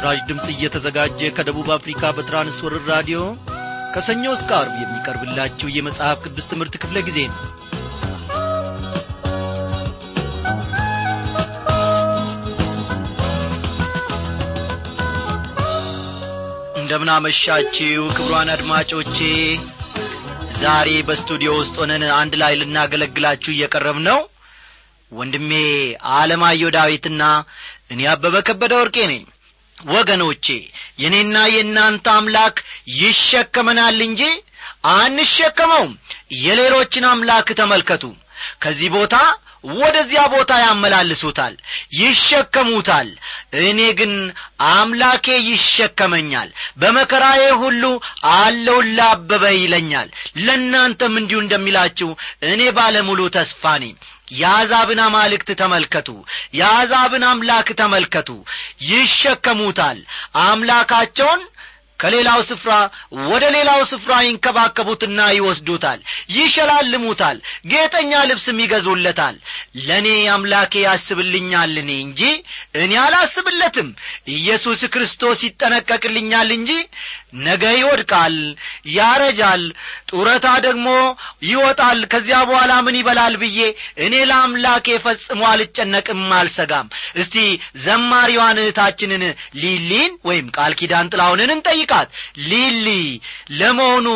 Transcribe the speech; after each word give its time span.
ይህ 0.00 0.04
ምስራች 0.04 0.20
ድምፅ 0.28 0.44
እየተዘጋጀ 0.50 1.20
ከደቡብ 1.36 1.66
አፍሪካ 1.74 2.02
በትራንስወርር 2.16 2.84
ራዲዮ 2.92 3.18
ከሰኞ 3.94 4.24
እስከ 4.34 4.50
አርብ 4.58 4.74
የሚቀርብላችሁ 4.78 5.68
የመጽሐፍ 5.72 6.18
ቅዱስ 6.24 6.46
ትምህርት 6.50 6.74
ክፍለ 6.82 6.98
ጊዜ 7.08 7.18
ነው። 7.26 7.38
እንደምናመሻችው 16.80 18.04
ክብሯን 18.16 18.52
አድማጮቼ 18.54 19.18
ዛሬ 20.60 20.88
በስቱዲዮ 21.08 21.50
ውስጥ 21.58 21.76
ሆነን 21.82 22.04
አንድ 22.16 22.36
ላይ 22.42 22.54
ልናገለግላችሁ 22.60 23.52
እየቀረብ 23.54 23.98
ነው። 24.08 24.20
ወንድሜ 25.12 25.52
አለማየሁ 26.16 26.70
ዳዊትና 26.76 27.22
እኔ 27.92 28.00
አበበ 28.10 28.42
ከበደ 28.48 28.72
ወርቄ 28.80 28.96
ነኝ 29.12 29.22
ወገኖቼ 29.90 30.46
የእኔና 31.02 31.36
የእናንተ 31.54 32.06
አምላክ 32.16 32.56
ይሸከመናል 33.00 33.98
እንጂ 34.08 34.22
አንሸከመውም። 34.94 35.92
የሌሎችን 36.42 37.04
አምላክ 37.10 37.48
ተመልከቱ። 37.58 38.04
ከዚህ 38.62 38.90
ቦታ 38.94 39.14
ወደዚያ 39.72 40.20
ቦታ 40.32 40.52
ያመላልሱታል 40.60 41.54
ይሸከሙታል። 42.00 43.08
እኔ 43.62 43.80
ግን 43.98 44.12
አምላኬ 44.70 45.26
ይሸከመኛል 45.48 46.48
በመከራዬ 46.80 47.42
ሁሉ 47.62 47.82
አለውላ 48.34 49.00
አበበ 49.10 49.44
ይለኛል። 49.56 50.08
ለእናንተም 50.44 51.14
እንዲሁ 51.20 51.40
እንደሚላችሁ 51.42 52.10
እኔ 52.50 52.62
ባለሙሉ 52.78 53.20
ተስፋ 53.36 53.74
ነኝ 53.82 53.94
የአሕዛብን 54.30 55.00
አማልክት 55.04 55.50
ተመልከቱ 55.60 56.08
የአሕዛብን 56.54 57.24
አምላክ 57.28 57.68
ተመልከቱ። 57.80 58.28
ይሸከሙታል። 58.90 59.98
አምላካቸውን 60.44 61.42
ከሌላው 62.00 62.40
ስፍራ 62.48 62.72
ወደ 63.30 63.44
ሌላው 63.56 63.80
ስፍራ 63.90 64.12
ይንከባከቡትና 64.26 65.20
ይወስዱታል 65.36 66.00
ይሸላልሙታል 66.36 67.38
ጌጠኛ 67.72 68.12
ልብስም 68.30 68.60
ይገዙለታል። 68.62 69.36
ለእኔ 69.86 70.06
አምላኬ 70.34 70.74
ያስብልኛልን 70.84 71.90
እንጂ 71.98 72.20
እኔ 72.82 72.92
አላስብለትም። 73.04 73.88
ኢየሱስ 74.34 74.82
ክርስቶስ 74.94 75.40
ይጠነቀቅልኛል 75.48 76.50
እንጂ 76.56 76.70
ነገ 77.40 77.64
ይወድቃል 77.78 78.36
ያረጃል 78.94 79.62
ጡረታ 80.10 80.46
ደግሞ 80.64 80.86
ይወጣል። 81.50 82.00
ከዚያ 82.12 82.38
በኋላ 82.48 82.72
ምን 82.86 82.98
ይበላል 83.00 83.34
ብዬ 83.42 83.58
እኔ 84.04 84.14
ለአምላኬ 84.30 84.86
ፈጽሞ 85.04 85.40
አልጨነቅም 85.50 86.24
አልሰጋም። 86.38 86.88
እስቲ 87.22 87.36
ዘማሪዋን 87.84 88.58
እህታችንን 88.62 89.24
ሊሊን 89.62 90.12
ወይም 90.28 90.48
ቃል 90.56 90.72
ኪዳን 90.80 91.10
ጥላሁንን 91.12 91.52
እንጠይቃት 91.92 92.08
ሊሊ 92.50 92.86
ለመሆኑ 93.60 94.06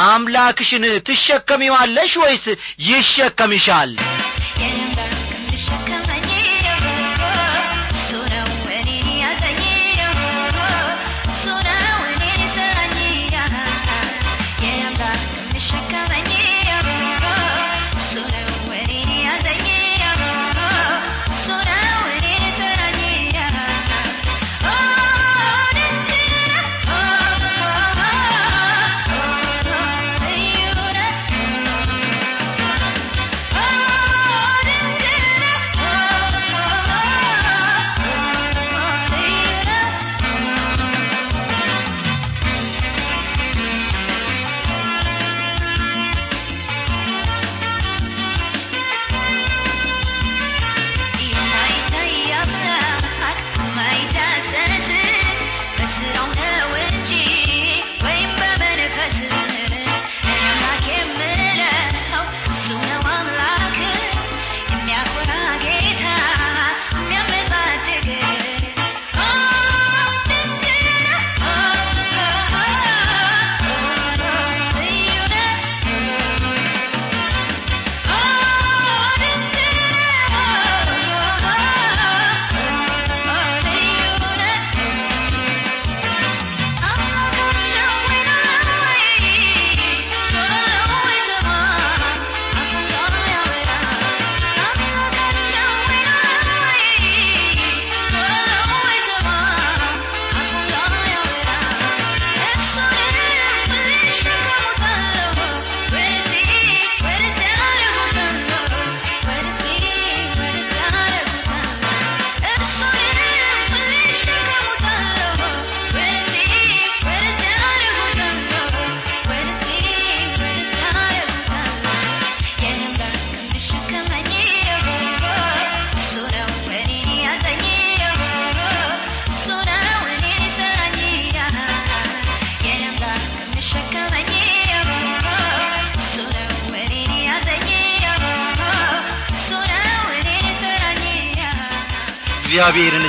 አምላክሽን 0.00 0.84
ትሸከሚዋለሽ 1.06 2.12
ወይስ 2.22 2.44
ይሸከምሻል 2.88 3.92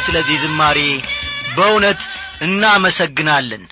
ስለዚህ 0.05 0.37
ዝማሬ 0.43 0.79
በእውነት 1.55 2.01
እናመሰግናለን። 2.45 3.63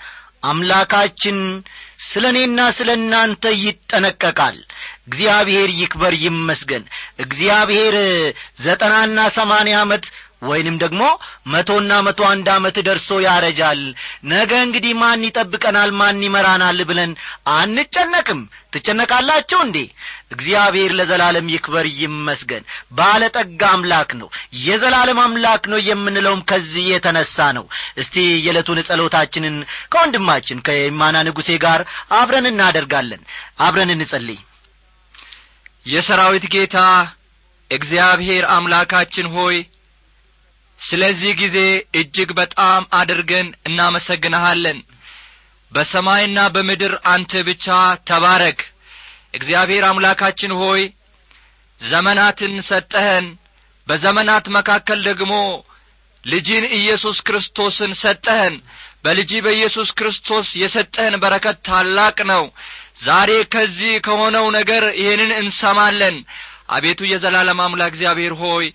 አምላካችን 0.44 1.38
ስለ 2.06 2.24
እኔና 2.32 2.60
ስለ 2.78 2.90
እናንተ 3.00 3.44
ይጠነቀቃል። 3.64 4.58
እግዚአብሔር 5.08 5.70
ይክበር 5.80 6.14
ይመስገን። 6.24 6.84
እግዚአብሔር 7.20 7.96
ዘጠናና 8.66 9.20
ሰማንያ 9.38 9.76
ዓመት 9.84 10.06
ወይንም 10.44 10.76
ደግሞ 10.82 11.02
መቶና 11.48 11.92
መቶ 12.06 12.22
አንድ 12.30 12.48
ዓመት 12.54 12.78
ደርሶ 12.88 13.20
ያረጃል። 13.26 13.82
ነገ 14.32 14.52
እንግዲህ 14.66 14.94
ማን 15.02 15.26
ይጠብቀናል? 15.28 15.92
ማን 16.00 16.20
ይመራናል? 16.26 16.80
ብለን 16.90 17.12
አንጨነቅም። 17.56 18.42
ትጨነቃላችሁ 18.74 19.60
እንዴ? 19.66 19.78
እግዚአብሔር 20.32 20.92
ለዘላለም 21.00 21.52
ይክበር 21.54 21.88
ይመስገን። 21.98 22.64
ባለጠጋ 22.98 23.62
አምላክ 23.74 24.10
ነው። 24.22 24.30
የዘላለም 24.64 25.20
አምላክ 25.26 25.64
ነው 25.74 25.80
የምንለውም 25.90 26.42
ከዚህ 26.50 26.86
የተነሳ 26.92 27.50
ነው። 27.58 27.66
እስቲ 27.98 28.16
የዕለቱን 28.46 28.82
ጸሎታችንን 28.90 29.58
ከወንድማችን 29.94 30.64
ከየማና 30.68 31.18
ንጉሴ 31.28 31.52
ጋር 31.66 31.82
አብረን 32.14 32.50
እናደርጋለን። 32.52 33.22
አብረን 33.60 33.94
እንጸልይ። 33.96 34.40
የሰራዊት 35.86 36.46
ጌታ 36.54 36.78
እግዚአብሔር 37.72 38.44
አምላካችን 38.56 39.28
ሆይ 39.36 39.56
ስለዚህ 40.84 41.32
ጊዜ 41.42 41.58
እጅግ 41.96 42.30
በጣም 42.40 42.82
አድርገን 42.94 43.48
እናመሰግንሃለን። 43.68 44.80
በሰማይና 45.72 46.40
በምድር 46.56 46.94
አንተ 47.14 47.42
ብቻ 47.48 47.68
ተባረክ። 48.10 48.60
እግዚአብሔር 49.34 49.84
አምላካችን 49.88 50.52
ሆይ 50.62 50.82
ዘመናትን 51.80 52.54
ሰጠኸን 52.70 53.26
በዘመናት 53.88 54.46
መካከል 54.58 55.00
ደግሞ 55.10 55.34
ልጅን 56.24 56.66
ኢየሱስ 56.78 57.18
ክርስቶስን 57.28 57.92
ሰጠህን። 58.04 58.56
በልጅ 59.06 59.32
በኢየሱስ 59.46 59.90
ክርስቶስ 59.92 60.48
የሰጠህን 60.56 61.16
በረከት 61.24 61.58
ታላቅ 61.68 62.18
ነው። 62.32 62.44
ዛሬ 63.04 63.32
ከዚህ 63.54 63.94
ከሆነው 64.06 64.46
ነገር 64.58 64.84
ይህንን 65.02 65.32
እንሰማለን። 65.40 66.18
አቤቱ 66.70 67.02
የዘላለም 67.06 67.60
አምላክ 67.62 67.92
እግዚአብሔር 67.94 68.34
ሆይ 68.42 68.66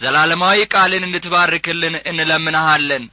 ዘላለማዊ 0.00 0.58
ቃልን 0.74 1.04
እንድትባርክልን 1.06 1.94
እንለምንሃለን። 2.10 3.04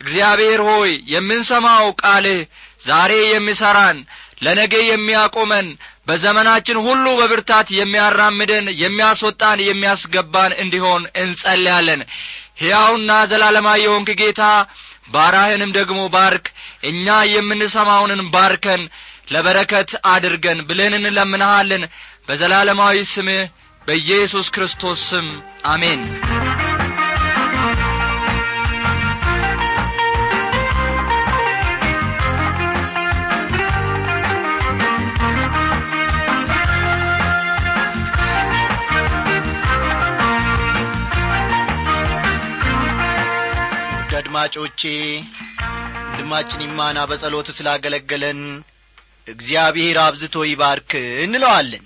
እግዚአብሔር 0.00 0.60
ሆይ 0.68 0.90
የምንሰማው 1.12 1.86
ቃልህ 2.02 2.40
ዛሬ 2.84 3.12
የሚሠራን 3.28 3.98
ለነገ 4.42 4.74
የሚያቆመን 4.86 5.68
በዘመናችን 6.08 6.78
ሁሉ 6.86 7.04
በብርታት 7.20 7.68
የሚያራምደን 7.76 8.66
የሚያስወጣን 8.82 9.58
የሚያስገባን 9.68 10.52
እንዲሆን 10.62 11.04
እንጸልያለን። 11.22 12.02
ሕያውና 12.60 13.12
ዘላለማዊ 13.30 13.80
የሆንክ 13.84 14.10
ጌታ 14.20 14.42
ባራህንም 15.12 15.70
ደግሞ 15.78 16.00
ባርክ። 16.14 16.46
እኛ 16.90 17.06
የምንሰማውንን 17.32 18.22
ባርከን 18.34 18.82
ለበረከት 19.28 19.90
አድርገን 20.12 20.58
ብለን 20.68 20.94
እንለምንሃለን። 20.98 21.84
በዘላለማዊ 22.28 22.96
ስምህ 23.12 23.42
በኢየሱስ 23.88 24.46
ክርስቶስ 24.50 25.00
ስም 25.10 25.26
አሜን። 25.66 26.02
አድማጮቼ 44.18 44.80
ወንድማችን 46.08 46.62
ይማና 46.64 46.98
በጸሎት 47.10 47.48
ስላገለገለን 47.56 48.40
እግዚአብሔር 49.26 49.96
አብዝቶ 50.02 50.44
ይባርክ 50.48 50.90
እንለዋለን 51.24 51.84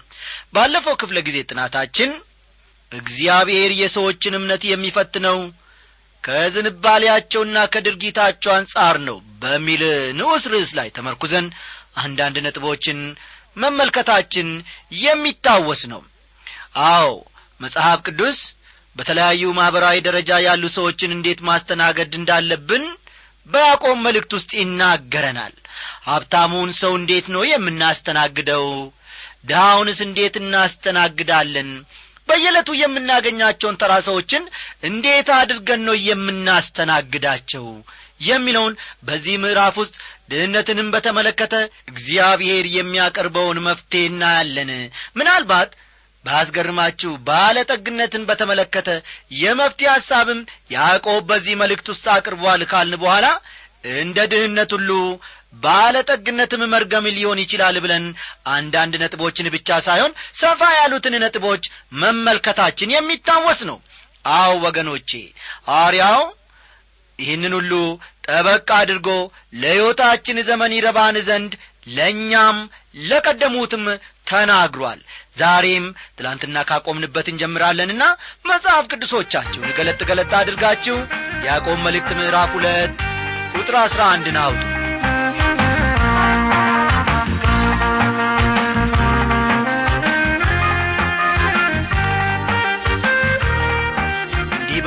ባለፈው 0.52 0.94
ክፍለ 1.00 1.18
ጊዜ 1.26 1.38
ጥናታችን 1.50 2.10
እግዚአብሔር 2.92 3.70
የሰዎችን 3.80 4.36
እምነት 4.38 4.62
የሚፈትነው 4.68 5.38
ከዝንባሌያቸውና 6.24 7.58
ከድርጊታቸው 7.72 8.50
አንጻር 8.56 8.96
ነው 9.06 9.18
በሚል 9.42 9.82
ንዑስ 10.18 10.44
ርዕስ 10.52 10.70
ላይ 10.78 10.88
ተመርኩዘን 10.96 11.46
አንዳንድ 12.02 12.36
ነጥቦችን 12.46 12.98
መመልከታችን 13.56 14.48
የሚታወስ 15.00 15.82
ነው። 15.92 16.02
አዎ 16.88 17.08
መጽሐፍ 17.60 18.00
ቅዱስ 18.08 18.38
በተለያዩ 18.96 19.42
ማኅበራዊ 19.58 19.96
ደረጃ 20.06 20.30
ያሉ 20.46 20.64
ሰዎችን 20.76 21.14
እንዴት 21.16 21.40
ማስተናገድ 21.48 22.12
እንዳለብን 22.18 22.84
በያዕቆብ 23.48 23.96
መልእክት 24.06 24.32
ውስጥ 24.36 24.50
ይናገረናል። 24.60 25.54
ሀብታሙን 26.06 26.70
ሰው 26.80 26.92
እንዴት 27.00 27.26
ነው 27.34 27.42
የምናስተናግደው 27.50 28.66
ድሃውንስ 29.44 30.00
እንዴት 30.06 30.34
እናስተናግዳለን? 30.40 31.70
በየዕለቱ 32.28 32.70
የምናገኛቸውን 32.80 33.78
ተራ 33.80 33.92
ሰዎችን 34.08 34.42
እንዴት 34.88 35.28
አድርገን 35.38 35.80
ነው 35.88 35.96
የምናስተናግዳቸው? 36.08 37.66
የሚለውን 38.20 38.74
በዚህ 39.06 39.36
ምዕራፍ 39.42 39.76
ውስጥ 39.82 39.94
ድህነትንም 40.30 40.88
በተመለከተ 40.94 41.54
እግዚአብሔር 41.88 42.64
የሚያቀርበውን 42.74 43.58
መፍትሔ 43.66 44.02
እናያለን። 44.10 44.70
ምናልባት 45.18 45.70
ባያስገርማችሁ 46.24 47.12
ባለጠግነትን 47.28 48.26
በተመለከተ 48.28 48.88
የመፍትሄ 49.40 49.88
ሐሳብም 49.92 50.40
ያዕቆብ 50.70 51.22
በዚህ 51.30 51.54
መልእክት 51.62 51.86
ውስጥ 51.92 52.06
አቅርቧል 52.16 52.62
ካልን 52.72 53.00
በኋላ 53.02 53.26
እንደ 53.98 54.18
ድህነት 54.32 54.70
ሁሉ 54.76 54.90
ባለጠግነትም 55.54 56.62
መርገም 56.72 57.06
ሊሆን 57.16 57.38
ይችላል 57.42 57.76
ብለን 57.84 58.04
አንዳንድ 58.54 58.94
ነጥቦችን 59.02 59.52
ብቻ 59.54 59.78
ሳይሆን 59.86 60.12
ሰፋ 60.40 60.60
ያሉትን 60.76 61.16
ነጥቦች 61.24 61.64
መመልከታችን 62.02 62.94
የሚታወስ 62.94 63.62
ነው። 63.70 63.78
አው 64.34 64.52
ወገኖቼ 64.64 65.10
አርያው 65.76 66.22
ይህንን 67.18 67.52
ሁሉ 67.56 67.72
ጠበቅ 68.26 68.68
አድርጎ 68.78 69.08
ለሕይወታችን 69.62 70.38
ዘመን 70.48 70.72
ይረባን 70.76 71.16
ዘንድ 71.28 71.52
ለእኛም 71.88 72.58
ለቀደሙትም 73.08 73.84
ተናግሯል። 74.30 75.00
ዛሬም 75.36 75.84
ትላንትና 76.18 76.56
ካቆምንበት 76.70 77.26
እንጀምራለንና 77.32 78.02
መጽሐፍ 78.50 78.84
ቅዱሶቻችሁን 78.92 79.74
ገለጥ 79.78 80.00
ገለጥ 80.10 80.32
አድርጋችሁ 80.40 80.96
ያዕቆብ 81.46 81.78
መልእክት 81.86 82.12
ምዕራፍ 82.20 82.52
ሁለት 82.58 82.94
ቁጥር 83.54 83.76
አሥራ 83.84 84.02
አንድን 84.14 84.38
አውጡ 84.42 84.62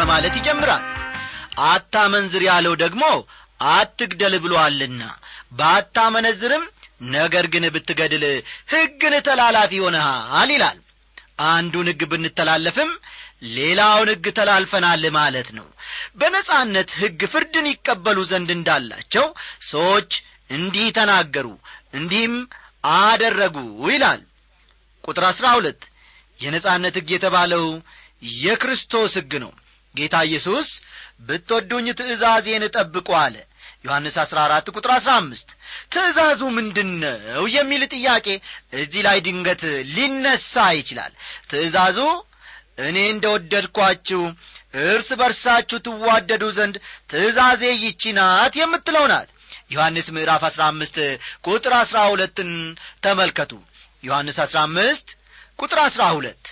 በማለት 0.03 0.33
ይጀምራል። 0.37 0.83
አታመንዝር 1.67 2.43
ያለው 2.47 2.73
ደግሞ 2.81 3.03
አትግደል 3.73 4.33
ብሎአልና 4.43 5.01
ባታመነዝርም 5.59 6.63
ነገር 7.13 7.45
ግን 7.53 7.65
ብትገድል 7.73 8.23
ሕግን 8.73 9.13
ተላላፊ 9.27 9.71
ሆነሃል 9.83 10.49
ይላል። 10.55 10.79
አንዱን 11.49 11.87
ሕግ 11.91 12.01
ብንተላለፍም 12.11 12.91
ሌላውን 13.55 14.09
ሕግ 14.13 14.25
ተላልፈናል 14.37 15.03
ማለት 15.17 15.49
ነው። 15.57 15.67
በነጻነት 16.19 16.91
ሕግ 17.01 17.21
ፍርድን 17.31 17.65
ይቀበሉ 17.71 18.19
ዘንድ 18.31 18.51
እንዳላቸው 18.55 19.25
ሰዎች 19.69 20.11
እንዲህ 20.49 20.87
ተናገሩ 20.97 21.47
እንዲህም 21.93 22.35
አደረጉ 22.99 23.57
ይላል። 23.89 24.21
ቁጥር 25.03 25.25
አሥራ 25.29 25.47
ሁለት 25.57 25.81
የነጻነት 26.39 26.95
ሕግ 26.99 27.09
የተባለው 27.15 27.65
የክርስቶስ 28.41 29.13
ሕግ 29.19 29.33
ነው 29.43 29.51
ጌታ 29.95 30.15
ኢየሱስ 30.27 30.69
ብትወዱኝ 31.21 31.87
ትእዛዜን 31.99 32.63
ጠብቁ 32.75 33.09
አለ። 33.19 33.35
ዮሐንስ 33.85 34.15
አሥራ 34.21 34.37
አራት 34.47 34.67
ቁጥር 34.73 34.91
አሥራ 34.95 35.11
አምስት 35.21 35.49
ትእዛዙ 35.93 36.41
ምንድን 36.57 36.91
የሚል 37.53 37.83
ጥያቄ 37.93 38.27
እዚህ 38.75 39.01
ላይ 39.07 39.17
ድንገት 39.25 39.63
ሊነሳ 39.95 40.63
ይችላል። 40.77 41.13
ትእዛዙ 41.51 41.97
እኔ 42.79 42.97
እንደ 43.09 43.25
ወደድኳችሁ 43.33 44.21
እርስ 44.83 45.09
በርሳችሁ 45.19 45.77
ትዋደዱ 45.87 46.43
ዘንድ 46.57 46.75
ትእዛዜ 47.11 47.63
ይቺ 47.81 48.03
የምትለው 48.57 49.05
ናት። 49.11 49.29
ዮሐንስ 49.73 50.07
ምዕራፍ 50.15 50.43
አሥራ 50.47 50.63
አምስት 50.71 50.95
ቁጥር 51.47 51.73
አሥራ 51.81 51.99
ሁለትን 52.11 52.49
ተመልከቱ። 53.03 53.51
ዮሐንስ 54.03 54.37
አሥራ 54.43 54.57
አምስት 54.67 55.07
ቁጥር 55.59 55.79
አሥራ 55.83 56.03
ሁለት 56.15 56.45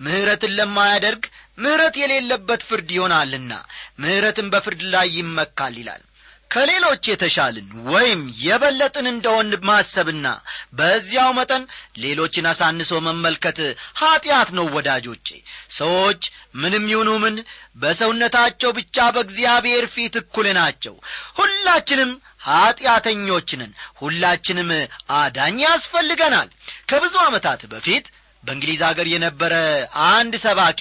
ምሕረትን 0.00 0.52
ለማያደርግ 0.58 1.22
ምሕረት 1.58 1.96
የሌለበት 2.00 2.62
ፍርድ 2.68 2.90
ይሆናልና 2.96 3.52
ምሕረትን 3.98 4.48
በፍርድ 4.52 4.82
ላይ 4.92 5.08
ይመካል 5.16 5.74
ይላል። 5.80 6.02
ከሌሎች 6.50 7.02
የተሻልን 7.08 7.66
ወይም 7.88 8.20
የበለጥን 8.42 9.06
እንደሆን 9.10 9.48
ማሰብና 9.68 10.26
በዚያው 10.72 11.30
መጠን 11.38 11.64
ሌሎችን 12.02 12.48
አሳንሶ 12.50 13.00
መመልከት 13.06 13.58
ኀጢአት 14.00 14.50
ነው 14.58 14.66
ወዳጆቼ። 14.76 15.28
ሰዎች 15.70 16.22
ምንም 16.54 16.84
ይሁኑ 16.92 17.10
ምን 17.24 17.36
በሰውነታቸው 17.76 18.70
ብቻ 18.78 19.08
በእግዚአብሔር 19.14 19.86
ፊት 19.94 20.16
እኩል 20.22 20.48
ናቸው። 20.58 20.94
ሁላችንም 21.38 22.12
ኀጢአተኞች 22.48 23.50
ሁላችንም 24.00 24.70
አዳኝ 25.16 25.58
ያስፈልገናል። 25.66 26.48
ከብዙ 26.90 27.14
ዓመታት 27.24 27.62
በፊት 27.72 28.06
በእንግሊዝ 28.44 28.80
አገር 28.88 29.06
የነበረ 29.10 29.54
አንድ 30.08 30.34
ሰባኪ 30.44 30.80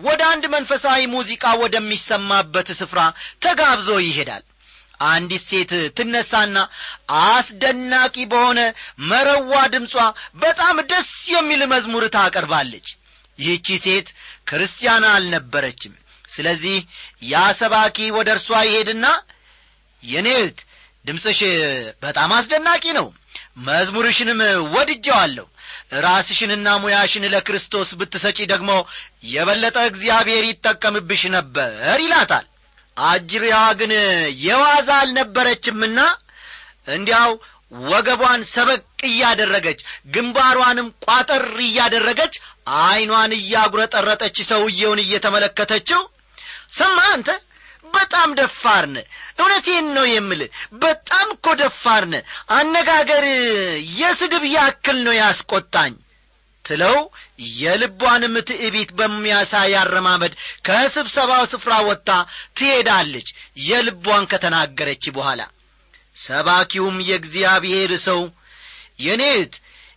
ወደ 0.00 0.20
አንድ 0.30 0.44
መንፈሳዊ 0.54 1.00
ሙዚቃ 1.12 1.44
ወደሚሰማበት 1.62 2.70
ስፍራ 2.80 3.00
ተጋብዞ 3.42 3.90
ይሄዳል። 4.04 4.44
አንዲት 5.06 5.42
ሴት 5.48 5.72
ትነሳና 5.96 6.56
አስደናቂ 7.26 8.16
በሆነ 8.32 8.60
መረዋ 9.10 9.52
ድምጿ 9.74 9.94
በጣም 10.36 10.76
ደስ 10.90 11.12
የሚል 11.34 11.62
መዝሙር 11.72 12.04
ታቀርባለች። 12.16 12.88
ይህቺ 13.38 13.76
ሴት 13.84 14.08
ክርስቲያን 14.48 15.04
አልነበረችም። 15.12 15.94
ስለዚህ 16.28 16.76
ያ 17.28 17.44
ሰባኪ 17.60 17.98
ወደ 18.16 18.28
እርሷ 18.36 18.48
ይሄድና 18.66 19.06
የኔት 20.02 20.58
ድምፅሽ 21.04 21.40
በጣም 22.02 22.30
አስደናቂ 22.36 22.84
ነው 22.98 23.06
መዝሙርሽንም 23.58 24.40
ወድጀዋለሁ 24.74 25.46
ራስሽንና 26.04 26.68
ሙያሽን 26.82 27.24
ለክርስቶስ 27.32 27.90
ብትሰጪ 28.00 28.38
ደግሞ 28.52 28.70
የበለጠ 29.32 29.78
እግዚአብሔር 29.90 30.44
ይጠቀምብሽ 30.48 31.22
ነበር 31.36 31.70
ይላታል። 32.04 32.46
አጅሪያ 32.96 33.56
ግን 33.80 33.92
የዋዛ 34.44 34.88
አልነበረችምና 35.02 35.98
እንዲያው 36.96 37.32
ወገቧን 37.88 38.42
ሰበቅ 38.52 38.82
እያደረገች 39.08 39.80
ግንባሯንም 40.14 40.86
ቋጠር 41.04 41.44
እያደረገች 41.66 42.34
ዐይኗን 42.78 43.32
እያጉረጠረጠች 43.38 44.36
ሰውየውን 44.50 45.02
እየተመለከተችው 45.04 46.00
ሰማ 46.78 46.98
አንተ 47.12 47.28
በጣም 47.94 48.28
ደፋርነ 48.38 48.96
እውነቴን 49.38 49.86
ነው 49.96 50.06
የምል 50.08 50.42
በጣም 50.82 51.26
እኮ 51.34 51.54
ደፋርነ 51.60 52.14
አነጋገር 52.56 53.24
የስድብ 53.98 54.44
ያክል 54.54 54.98
ነው 55.06 55.14
ያስቆጣኝ 55.18 55.94
ትለው 56.64 56.96
የልቧንም 57.58 58.34
ትዕቢት 58.48 58.90
በሚያሳይ 58.98 59.74
አረማመድ 59.80 60.32
ከስብሰባው 60.66 61.44
ስፍራ 61.52 61.74
ወጥታ 61.86 62.10
ትሄዳለች። 62.58 63.28
የልቧን 63.66 64.24
ከተናገረች 64.32 65.04
በኋላ 65.16 65.40
ሰባኪውም 66.20 66.96
የእግዚአብሔር 67.08 67.92
ሰው 68.04 68.20
የኔት 69.00 69.54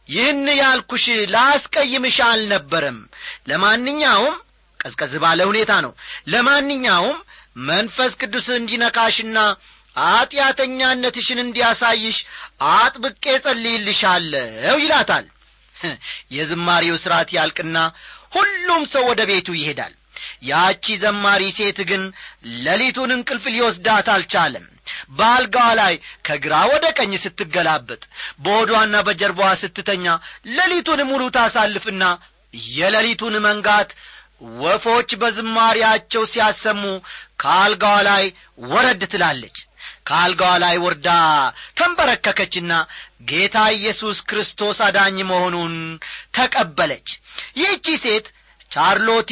ይህን 0.09 0.45
ያልኩሽ 0.59 1.05
ላስቀይምሽ 1.33 2.17
አልነበረም። 2.27 2.99
ለማንኛውም 3.49 4.35
ቀዝቀዝ 4.79 5.13
ባለ 5.23 5.41
ሁኔታ 5.49 5.71
ነው። 5.85 5.91
ለማንኛውም 6.27 7.17
መንፈስ 7.55 8.11
ቅዱስ 8.21 8.47
እንዲነካሽና 8.55 9.37
ኀጢአተኛነትሽን 9.95 11.39
እንዲያሳይሽ 11.43 12.17
አጥብቄ 12.73 13.25
ጸልይልሻለሁ 13.45 14.75
ይላታል። 14.83 15.25
የዝማሬው 16.35 16.97
ሥርዓት 17.03 17.29
ያልቅና 17.37 17.77
ሁሉም 18.33 18.83
ሰው 18.91 19.03
ወደ 19.09 19.21
ቤቱ 19.29 19.49
ይሄዳል። 19.59 19.93
ያቺ 20.43 20.85
ዘማሪ 21.01 21.43
ሴት 21.57 21.79
ግን 21.89 22.03
ሌሊቱን 22.65 23.11
እንቅልፍ 23.15 23.43
ሊወስዳት 23.53 24.07
አልቻለም። 24.13 24.65
በአልጋዋ 25.17 25.67
ላይ 25.79 25.93
ከግራ 26.27 26.53
ወደ 26.71 26.85
ቀኝ 26.97 27.11
ስትገላበጥ 27.23 28.01
በሆዷና 28.43 28.95
በጀርባዋ 29.07 29.51
ስትተኛ 29.61 30.05
ሌሊቱን 30.57 31.01
ሙሉ 31.11 31.23
ታሳልፍና 31.37 32.03
የሌሊቱን 32.71 33.35
መንጋት 33.45 33.91
ወፎች 34.61 35.09
በዝማሪያቸው 35.21 36.23
ሲያሰሙ 36.31 36.81
ከአልጋዋ 37.41 37.97
ላይ 38.07 38.23
ወረድ 38.71 39.03
ትላለች። 39.11 39.57
ከአልጋዋ 40.07 40.53
ላይ 40.63 40.75
ወርዳ 40.77 41.09
ተንበረከከችና 41.77 42.71
ጌታ 43.29 43.57
ኢየሱስ 43.77 44.17
ክርስቶስ 44.29 44.77
አዳኝ 44.87 45.17
መሆኑን 45.31 45.73
ተቀበለች። 46.35 47.07
ይህቺ 47.57 47.85
ሴት 48.03 48.27
ቻርሎቲ 48.71 49.31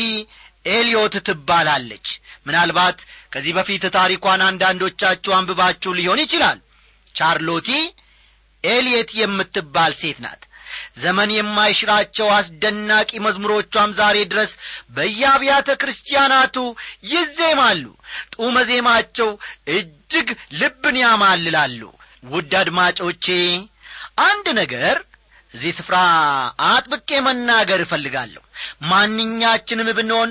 ኤልዮት 0.69 1.15
ትባላለች። 1.27 2.07
ምናልባት 2.47 2.97
ከዚህ 3.33 3.53
በፊት 3.57 3.83
ታሪኳን 3.95 4.41
አንዳንዶቻችሁ 4.47 5.31
አንብባችሁ 5.35 5.91
ሊሆን 5.99 6.21
ይችላል። 6.25 6.59
ቻርሎቲ 7.15 7.69
ኤልየት 8.63 9.09
የምትባል 9.19 9.93
ሴት 10.01 10.17
ናት 10.19 10.41
ዘመን 10.99 11.29
የማይሽራቸው 11.33 12.27
አስደናቂ 12.37 13.11
መዝሙሮቿም 13.25 13.91
ዛሬ 13.99 14.17
ድረስ 14.31 14.51
በየአብያተ 14.95 15.69
ክርስቲያናቱ 15.81 16.57
ይዜማሉ። 17.11 17.83
ጡመ 18.35 18.55
ዜማቸው 18.69 19.31
እጅግ 19.75 20.29
ልብን 20.59 20.97
ያማልላሉ። 21.03 21.81
ውድ 22.27 22.53
አድማጮቼ 22.61 23.27
አንድ 24.23 24.47
ነገር 24.59 24.97
እዚህ 25.53 25.71
ስፍራ 25.77 25.97
አጥብቄ 26.65 27.09
መናገር 27.25 27.79
እፈልጋለሁ። 27.83 28.41
ማንኛችንም 28.89 29.89
ብንሆን 29.97 30.29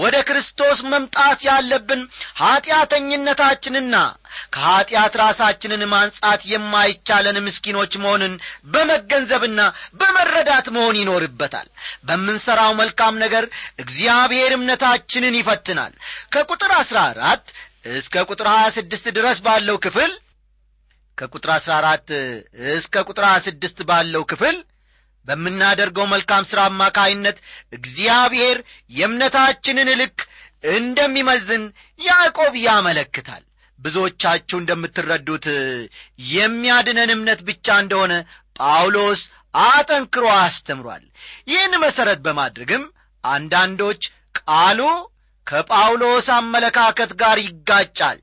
ወደ 0.00 0.16
ክርስቶስ 0.28 0.78
መምጣት 0.92 1.40
ያለብን 1.48 2.02
ኀጢአተኝነታችንና 2.40 3.94
ከኀጢአት 4.54 5.14
ራሳችንን 5.22 5.82
ማንጻት 5.92 6.42
የማይቻለን 6.52 7.38
ምስኪኖች 7.46 7.94
መሆንን 8.02 8.34
በመገንዘብና 8.72 9.60
በመረዳት 10.00 10.68
መሆን 10.76 10.98
ይኖርበታል። 11.00 11.68
በምንሠራው 12.06 12.72
መልካም 12.80 13.20
ነገር 13.24 13.46
እግዚአብሔር 13.78 14.52
እምነታችንን 14.56 15.38
ይፈትናል። 15.40 15.94
ከቁጥር 16.32 16.72
አሥራ 16.80 16.98
አራት 17.12 17.44
እስከ 17.94 18.24
ቁጥር 18.28 18.48
ሀያ 18.52 18.66
ስድስት 18.76 19.06
ድረስ 19.16 19.38
ባለው 19.44 19.76
ክፍል 19.84 20.10
ከቁጥር 21.18 21.50
አሥራ 21.54 21.72
አራት 21.80 22.08
እስከ 22.74 23.02
ቁጥር 23.08 23.24
ስድስት 23.46 23.78
ባለው 23.88 24.22
ክፍል 24.30 24.56
በምናደርገው 25.26 26.06
መልካም 26.12 26.44
ሥራ 26.50 26.60
አማካይነት 26.68 27.38
እግዚአብሔር 27.72 28.58
የእምነታችንን 28.92 29.90
ልክ 30.00 30.18
እንደሚመዝን 30.76 31.64
ያዕቆብ 32.00 32.54
ያመለክታል። 32.64 33.42
ብዙዎቻችሁ 33.78 34.56
እንደምትረዱት 34.60 35.46
የሚያድነን 36.30 37.10
እምነት 37.14 37.40
ብቻ 37.48 37.76
እንደሆነ 37.82 38.14
ጳውሎስ 38.60 39.20
አጠንክሮ 39.64 40.24
አስተምሯል። 40.38 41.04
ይህን 41.48 41.74
መሠረት 41.84 42.18
በማድረግም 42.26 42.84
አንዳንዶች 43.24 44.02
ቃሉ 44.40 44.80
ከጳውሎስ 45.46 46.26
አመለካከት 46.36 47.12
ጋር 47.22 47.38
ይጋጫል 47.46 48.18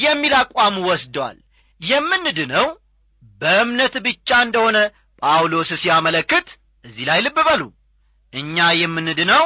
የሚል 0.00 0.34
አቋም 0.40 0.76
ወስደዋል 0.88 1.36
የምንድነው? 1.80 2.66
በእምነት 3.40 3.94
ብቻ 4.06 4.28
እንደሆነ 4.44 4.78
ጳውሎስ 5.22 5.70
ሲያመለክት 5.80 6.48
እዚህ 6.84 7.04
ላይ 7.08 7.20
ልብ 7.24 7.38
በሉ። 7.48 7.62
እኛ 8.32 8.56
የምንድነው? 8.80 9.44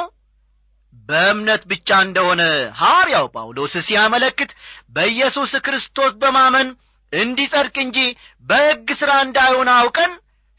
በእምነት 1.07 1.63
ብቻ 1.71 1.89
እንደሆነ 2.05 2.41
ሐዋርያው 2.79 3.25
ጳውሎስ 3.35 3.73
ሲያመለክት 3.87 4.51
በኢየሱስ 4.95 5.51
ክርስቶስ 5.65 6.11
በማመን 6.21 6.67
እንዲጸድቅ 7.13 7.75
እንጂ 7.83 7.97
በሕግ 8.45 8.89
ሥራ 8.99 9.11
እንዳይሆን 9.25 9.69
አውቀን 9.75 10.11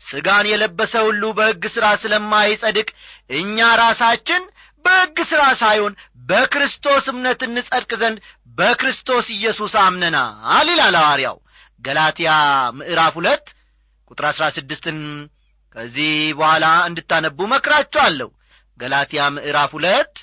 ሥጋን 0.02 0.46
የለበሰ 0.50 0.94
ሁሉ 1.06 1.22
በሕግ 1.38 1.64
ሥራ 1.74 1.86
ስለማይጸድቅ 2.02 2.88
እኛ 3.36 3.68
ራሳችን 3.82 4.42
በሕግ 4.84 5.18
ሥራ 5.30 5.42
ሳይሆን 5.60 5.92
በክርስቶስ 6.28 7.04
እምነት 7.12 7.40
እንጸድቅ 7.46 7.90
ዘንድ 8.00 8.18
በክርስቶስ 8.58 9.26
ኢየሱስ 9.36 9.74
አምነናል 9.84 10.68
ይላል 10.72 10.96
ሐዋርያው 11.00 11.36
ገላትያ 11.84 12.30
ምዕራፍ 12.78 13.14
ሁለት 13.18 13.46
ቁጥር 14.10 14.24
አሥራ 14.30 14.44
ስድስትን 14.56 14.98
ከዚህ 15.76 16.10
በኋላ 16.38 16.66
እንድታነቡ 16.88 17.38
መክራችኋለሁ። 17.52 18.28
ገላትያ 18.80 19.22
ምዕራፍ 19.36 19.70
ሁለት 19.76 20.14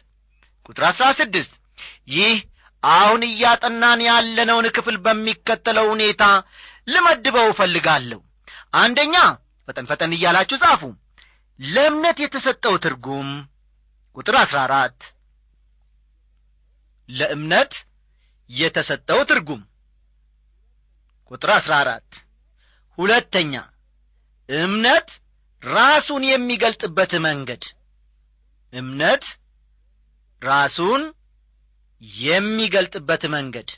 ቁጥር 0.66 0.84
አሥራ 0.90 1.06
ስድስት 1.20 1.54
ይህ 2.14 2.36
አሁን 2.84 3.22
እያጠናን 3.30 4.02
ያለነውን 4.08 4.68
ክፍል 4.76 4.98
በሚከተለው 5.06 5.86
ሁኔታ 5.94 6.24
ልመድበው 6.88 7.48
እፈልጋለሁ። 7.54 8.20
አንደኛ 8.76 9.16
ፈጠን 9.68 9.88
ፈጠን 9.90 10.12
እያላችሁ 10.18 10.58
ጻፉ። 10.64 10.82
ለእምነት 11.60 12.18
የተሰጠው 12.24 12.76
ትርጉም 12.84 13.30
ቁጥር 14.18 14.36
አሥራ 14.42 14.60
አራት 14.68 15.00
ለእምነት 17.10 17.74
የተሰጠው 18.50 19.20
ትርጉም 19.30 19.62
ቁጥር 21.32 21.50
አሥራ 21.56 21.74
አራት። 21.82 22.12
ሁለተኛ 22.98 23.54
እምነት 24.50 25.10
ራሱን 25.64 26.24
የሚገልጥበት 26.30 27.14
መንገድ። 27.26 27.64
እምነት 28.74 29.24
ራሱን 30.42 31.02
የሚገልጥበት 32.22 33.24
መንገድ። 33.36 33.70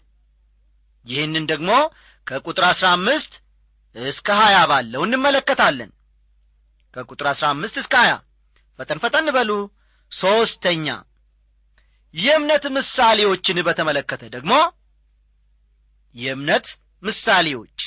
ይህንን 1.05 1.45
ደግሞ 1.51 1.71
ከቁጥር 2.27 2.63
አሥራ 2.63 2.87
አምስት 2.97 3.31
እስከ 3.95 4.29
ሀያ 4.41 4.57
ባለው 4.71 5.01
እንመለከታለን። 5.05 5.91
ከቁጥር 6.93 7.27
አሥራ 7.31 7.45
አምስት 7.53 7.75
እስከ 7.81 7.93
ሀያ 8.01 8.13
ፈጠን 8.79 8.99
ፈጠን 9.03 9.27
በሉ። 9.35 9.51
ሦስተኛ 10.11 10.87
የእምነት 12.13 12.63
ምሳሌዎችን 12.75 13.57
በተመለከተ 13.67 14.23
ደግሞ 14.33 14.53
የእምነት 16.15 16.65
ምሳሌዎች። 17.03 17.79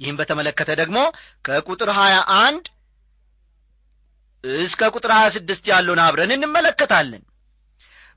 ይህም 0.00 0.18
በተመለከተ 0.20 0.70
ደግሞ 0.80 0.98
ከቁጥር 1.46 1.90
ሀያ 1.98 2.16
አንድ 2.38 2.66
እስከ 4.64 4.90
ቁጥር 4.94 5.10
ሀያ 5.16 5.26
ስድስት 5.34 5.64
ያለውን 5.72 6.00
አብረን 6.04 6.32
እንመለከታለን። 6.36 7.22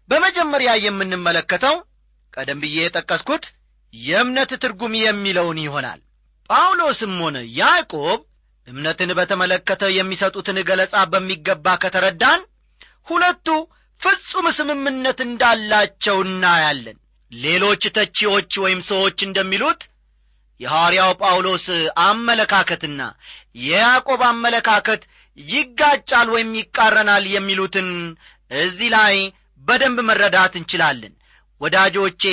በመጀመሪያ 0.10 0.72
የምንመለከተው 0.86 1.76
ቀደም 2.34 2.62
ብዬ 2.64 2.78
የጠቀስኩት 2.84 3.44
የእምነት 3.94 4.52
ትርጉም 4.64 4.94
የሚለውን 5.00 5.60
ይሆናል። 5.64 6.00
ጳውሎስም 6.50 7.14
ሆነ 7.24 7.38
ያዕቆብ 7.60 8.22
እምነትን 8.68 9.12
በተመለከተ 9.18 9.84
የሚሰጡትን 9.96 10.58
ገለጻ 10.70 10.96
በሚገባ 11.12 11.76
ከተረዳን 11.84 12.42
ሁለቱ 13.08 13.48
ፍጹም 14.02 14.46
ስምምነት 14.58 15.20
እንዳላቸው 15.26 16.18
እናያለን። 16.26 16.98
ሌሎች 17.32 17.84
ተቺዎች 17.98 18.52
ወይም 18.64 18.82
ሰዎች 18.90 19.20
እንደሚሉት 19.28 19.82
የሐዋርያው 20.60 21.12
ጳውሎስ 21.22 21.66
አመለካከትና 22.04 23.02
የያዕቆብ 23.64 24.22
አመለካከት 24.30 25.02
ይጋጫል 25.38 26.28
ወይም 26.34 26.52
ይቃረናል 26.60 27.24
የሚሉትን 27.32 27.90
እዚህ 28.52 28.90
ላይ 28.96 29.16
በደንብ 29.62 30.00
መረዳት 30.10 30.54
እንችላለን። 30.60 31.14
ወዳጆቼ 31.62 32.24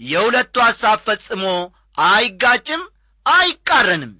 የሁለቱ 0.00 0.54
ሐሳብ 0.66 0.98
ፈጽሞ 1.06 1.44
አይጋጭም 2.06 2.82
አይቃረንም። 3.26 4.12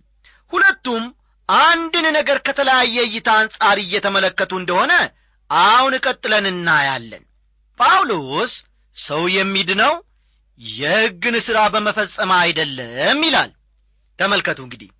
ሁለቱም 0.53 1.05
አንድን 1.49 2.07
ነገር 2.17 2.39
ከተለያየ 2.47 2.97
እይታ 3.07 3.29
አንጻር 3.41 3.79
እየተመለከቱ 3.83 4.53
እንደሆነ 4.61 4.93
አሁን 5.51 5.95
ቀጥለን 6.05 6.47
እናያለን። 6.51 7.23
ጳውሎስ 7.81 8.53
ሰው 8.97 9.23
የሚድነው 9.37 9.95
የሕግን 10.61 11.37
ሥራ 11.45 11.59
በመፈጸም 11.75 12.31
አይደለም 12.39 13.21
ይላል። 13.27 13.51
ተመልከቱ 14.19 14.59
እንግዲህ 14.67 14.91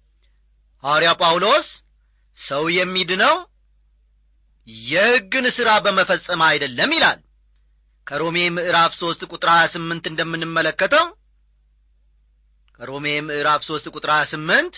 ሐዋርያ 0.85 1.11
ጳውሎስ 1.21 1.67
ሰው 2.39 2.65
የሚድነው 2.77 3.35
የሕግን 4.89 5.47
ሥራ 5.57 5.71
በመፈጸም 5.85 6.43
አይደለም 6.49 6.91
ይላል። 6.97 7.19
ከሮሜ 8.07 8.37
ምዕራፍ 8.57 8.93
ሦስት 9.01 9.23
ቁጥር 9.31 9.49
ሀያ 9.53 9.65
ስምንት 9.75 10.05
እንደምንመለከተው 10.11 11.07
ከሮሜ 12.79 13.07
ምዕራፍ 13.27 13.63
ሦስት 13.69 13.87
ቁጥር 13.95 14.11
ሀያ 14.15 14.25
ስምንት 14.33 14.77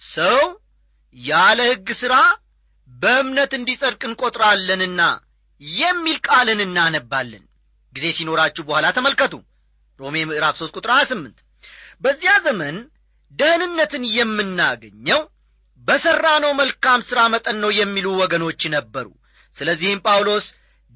ሰው 0.00 0.38
ያለ 1.16 1.60
ሕግ 1.70 1.88
ሥራ 2.00 2.14
በእምነት 2.90 3.52
እንዲጸድቅ 3.58 4.02
እንቈጥራለንና 4.08 5.02
የሚል 5.62 6.16
ቃልን 6.26 6.60
እናነባለን። 6.64 7.44
ጊዜ 7.94 8.06
ሲኖራችሁ 8.16 8.62
በኋላ 8.68 8.86
ተመልከቱ 8.96 9.34
ሮሜ 10.00 10.16
ምዕራፍ 10.28 10.54
ሦስት 10.60 10.74
ቁጥር 10.76 10.90
ሀያ 10.94 11.04
ስምንት 11.10 11.36
በዚያ 12.02 12.32
ዘመን 12.46 12.76
ደህንነትን 13.32 14.04
የምናገኘው 14.16 15.20
በሠራነው 15.82 16.52
መልካም 16.60 17.00
ሥራ 17.08 17.20
መጠን 17.34 17.56
ነው 17.62 17.70
የሚሉ 17.78 18.06
ወገኖች 18.20 18.62
ነበሩ። 18.74 19.06
ስለዚህም 19.56 20.02
ጳውሎስ 20.06 20.46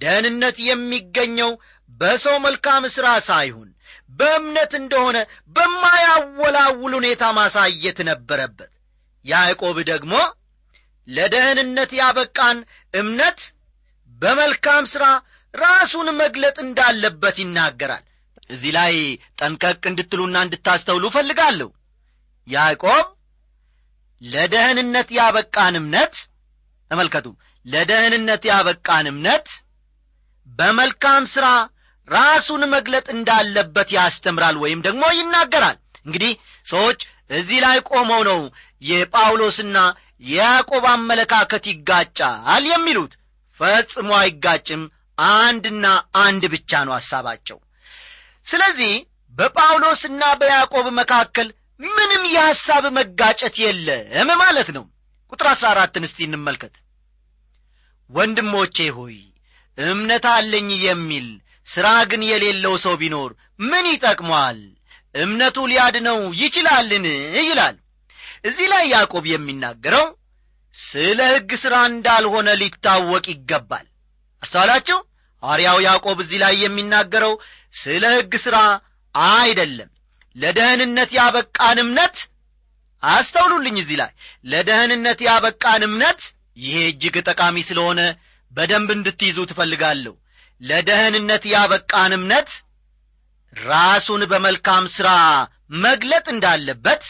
ደህንነት 0.01 0.57
የሚገኘው 0.69 1.51
በሰው 1.91 2.37
መልካም 2.47 2.85
ሥራ 2.97 3.09
ሳይሆን 3.29 3.69
በእምነት 4.19 4.73
እንደሆነ 4.81 5.19
በማያወላውል 5.57 6.93
ሁኔታ 6.99 7.25
ማሳየት 7.39 7.99
ነበረበት። 8.11 8.71
ያዕቆብ 9.25 9.79
ደግሞ 9.91 10.13
ለደህንነት 11.09 11.91
ያበቃን 12.01 12.59
እምነት 12.95 13.41
በመልካም 14.19 14.85
ሥራ 14.93 15.05
ራሱን 15.55 16.09
መግለጥ 16.21 16.57
እንዳለበት 16.65 17.37
ይናገራል 17.43 18.05
እዚህ 18.51 18.71
ላይ 18.77 18.95
ጠንቀቅ 19.41 19.83
እንድትሉና 19.91 20.37
እንድታስተውሉ 20.47 21.05
እፈልጋለሁ። 21.11 21.69
ያዕቆብ 22.49 23.07
ለደህንነት 24.23 25.09
ያበቃን 25.19 25.75
እምነት 25.81 26.15
ተመልከቱ 26.91 27.27
ለደህንነት 27.67 28.43
ያበቃን 28.51 29.07
እምነት 29.13 29.49
በመልካም 30.49 31.25
ሥራ 31.35 31.47
ራሱን 32.09 32.63
መግለጥ 32.75 33.07
እንዳለበት 33.15 33.89
ያስተምራል 33.97 34.57
ወይም 34.63 34.81
ደግሞ 34.87 35.05
ይናገራል። 35.17 35.77
እንግዲህ 36.07 36.33
ሰዎች 36.67 37.01
እዚህ 37.31 37.59
ላይ 37.65 37.79
ቆመው 37.91 38.23
ነው 38.29 38.41
የጳውሎስና 38.83 39.79
የያዕቆብ 40.25 40.85
አመለካከት 40.93 41.65
ይጋጫል 41.71 42.65
የሚሉት። 42.71 43.13
ፈጽሞ 43.61 44.11
አይጋጭም። 44.21 44.83
አንድና 45.19 45.87
አንድ 46.21 46.43
ብቻ 46.53 46.81
ነው 46.87 46.95
ሐሳባቸው 46.97 47.59
ስለዚህ 48.49 48.93
በጳውሎስና 49.35 50.23
በያዕቆብ 50.41 50.87
መካከል 50.99 51.49
ምንም 51.81 52.23
የሐሳብ 52.35 52.85
መጋጨት 52.97 53.57
የለም 53.63 54.31
ማለት 54.43 54.69
ነው። 54.77 54.85
ቁጥር 55.33 55.47
አሥራ 55.51 55.67
አራትን 55.73 56.07
እስቲ 56.09 56.19
እንመልከት። 56.27 56.75
ወንድሞቼ 58.11 58.77
ሆይ 58.97 59.17
እምነት 59.79 60.25
አለኝ 60.33 60.69
የሚል 60.85 61.27
ሥራ 61.69 61.89
ግን 62.11 62.23
የሌለው 62.29 62.75
ሰው 62.85 62.95
ቢኖር 63.01 63.31
ምን 63.63 63.85
ይጠቅመዋል 63.93 64.61
እምነቱ 65.15 65.59
ሊያድነው 65.71 66.19
ይችላልን? 66.41 67.05
ይላል። 67.43 67.77
እዚህ 68.45 68.67
ላይ 68.73 68.85
ያዕቆብ 68.93 69.25
የሚናገረው 69.29 70.07
ስለ 70.75 71.21
ሕግ 71.31 71.51
ሥራ 71.63 71.75
እንዳልሆነ 71.91 72.49
ሊታወቅ 72.61 73.25
ይገባል። 73.33 73.87
አስተዋላቸው 74.43 74.99
ሐዋርያው 75.43 75.79
ያዕቆብ 75.87 76.19
እዚህ 76.25 76.39
ላይ 76.43 76.55
የሚናገረው 76.63 77.33
ስለ 77.75 78.05
ሕግ 78.15 78.33
ሥራ 78.45 78.57
አይደለም። 79.35 79.91
ለደህንነት 80.37 81.11
ያበቃን 81.19 81.79
እምነት 81.83 82.17
አስተውሉልኝ 83.03 83.77
እዚህ 83.83 83.97
ላይ። 84.01 84.13
ለደህንነት 84.45 85.19
ያበቃን 85.27 85.83
እምነት 85.89 86.21
ይሄ 86.59 86.77
እጅግ 86.91 87.17
ጠቃሚ 87.29 87.57
ስለሆነ 87.69 88.01
በደንብ 88.53 88.91
እንድትይዙ 88.97 89.39
ትፈልጋለሁ። 89.51 90.15
ለደህንነት 90.61 91.45
ያበቃን 91.53 92.13
እምነት 92.17 92.51
ራሱን 93.57 94.23
በመልካም 94.33 94.85
ሥራ 94.97 95.11
መግለጥ 95.85 96.27
እንዳለበት 96.35 97.05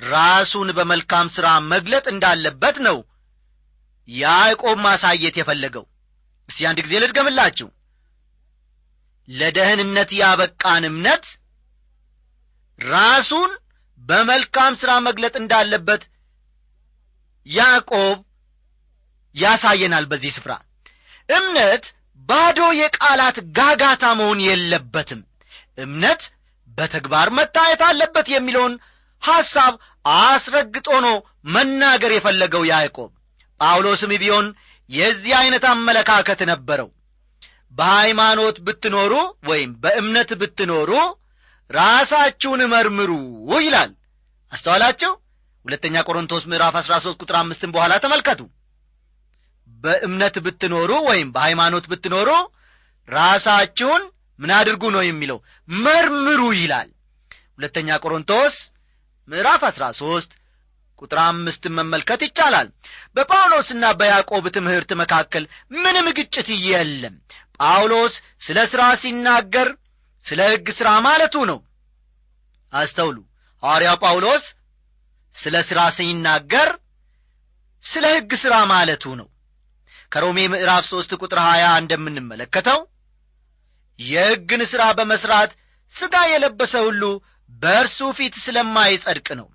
ራሱን 0.00 0.68
በመልካም 0.76 1.26
ሥራ 1.36 1.48
መግለጥ 1.72 2.04
እንዳለበት 2.12 2.76
ነው 2.86 2.96
ያዕቆብ 4.08 4.76
ማሳየት 4.84 5.36
የፈለገው። 5.38 5.84
እስቲ 6.48 6.66
አንድ 6.68 6.78
ጊዜ 6.84 6.94
ልድገምላችሁ 7.02 7.68
ለደህንነት 9.28 10.10
ያበቃን 10.18 10.84
እምነት 10.90 11.24
ራሱን 12.80 13.50
በመልካም 14.00 14.72
ሥራ 14.80 14.92
መግለጥ 15.06 15.34
እንዳለበት 15.40 16.02
ያዕቆብ 17.46 18.18
ያሳየናል 19.36 20.04
በዚህ 20.10 20.32
ስፍራ። 20.36 20.52
እምነት 21.28 21.84
ባዶ 22.28 22.60
የቃላት 22.78 23.36
ጋጋታ 23.58 24.04
መሆን 24.20 24.38
የለበትም። 24.46 25.20
እምነት 25.78 26.22
በተግባር 26.78 27.28
መታየት 27.38 27.82
አለበት 27.88 28.26
የሚለውን 28.32 28.74
ሐሳብ 29.22 29.74
አስረግጦ 30.04 30.88
ነው 31.06 31.16
መናገር 31.54 32.12
የፈለገው 32.14 32.62
ያዕቆብ። 32.70 33.10
ጳውሎስም 33.60 34.12
ቢሆን 34.22 34.46
የዚህ 34.90 35.32
ዐይነት 35.38 35.64
አመለካከት 35.70 36.40
ነበረው 36.50 36.88
በሃይማኖት 37.72 38.56
ብትኖሩ 38.66 39.12
ወይም 39.48 39.70
በእምነት 39.82 40.30
ብትኖሩ 40.40 40.90
ራሳችሁን 41.70 42.60
መርምሩ 42.72 43.10
ይላል። 43.60 43.90
አስተዋላቸው? 44.52 45.12
ሁለተኛ 45.64 45.96
ቆሮንቶስ 46.08 46.42
ምዕራፍ 46.50 46.74
አሥራ 46.80 46.94
ሦስት 47.04 47.18
ቁጥር 47.22 47.36
አምስትን 47.38 47.70
በኋላ 47.74 47.92
ተመልከቱ። 48.04 48.40
በእምነት 49.80 50.36
ብትኖሩ 50.44 50.90
ወይም 51.08 51.28
በሃይማኖት 51.34 51.86
ብትኖሩ 51.92 52.28
ራሳችሁን 53.08 54.02
ምን 54.38 54.50
አድርጉ 54.56 54.82
ነው 54.94 55.02
የሚለው? 55.04 55.38
መርምሩ 55.68 56.40
ይላል። 56.60 56.88
ሁለተኛ 57.56 57.88
ቆሮንቶስ 58.04 58.54
ምዕራፍ 59.28 59.62
አሥራ 59.68 59.84
ሦስት 60.00 60.32
ቁጥር 60.98 61.18
አምስትን 61.24 61.72
መመልከት 61.78 62.20
ይቻላል። 62.26 62.68
በጳውሎስና 63.16 63.84
በያዕቆብ 63.98 64.44
ትምህርት 64.54 64.90
መካከል 65.00 65.44
ምንም 65.76 66.06
ግጭት 66.18 66.48
የለም 66.66 67.14
ጳውሎስ 67.60 68.14
ስለ 68.42 68.58
ሥራ 68.72 68.82
ሲናገር 69.02 69.68
ስለ 70.26 70.40
ሕግ 70.50 70.68
ሥራ 70.78 70.88
ማለቱ 71.06 71.36
ነው። 71.50 71.58
አስተውሉ። 72.72 73.16
ሐዋርያው 73.62 73.96
ጳውሎስ 74.02 74.44
ስለ 75.36 75.56
ሥራ 75.68 75.80
ሲናገር 75.96 76.70
ስለ 77.84 78.04
ሕግ 78.14 78.30
ሥራ 78.42 78.54
ማለቱ 78.70 79.04
ነው። 79.20 79.28
ከሮሜ 80.12 80.38
ምዕራፍ 80.52 80.84
ሦስት 80.90 81.10
ቁጥር 81.20 81.38
ሀያ 81.46 81.64
እንደምንመለከተው 81.80 82.80
የሕግን 83.98 84.62
ሥራ 84.72 84.82
በመሥራት 84.98 85.50
ሥጋ 85.94 86.14
የለበሰ 86.30 86.74
ሁሉ 86.86 87.02
በእርሱ 87.52 87.98
ፊት 88.16 88.34
ስለማይጸድቅ 88.44 89.28
ነው። 89.40 89.48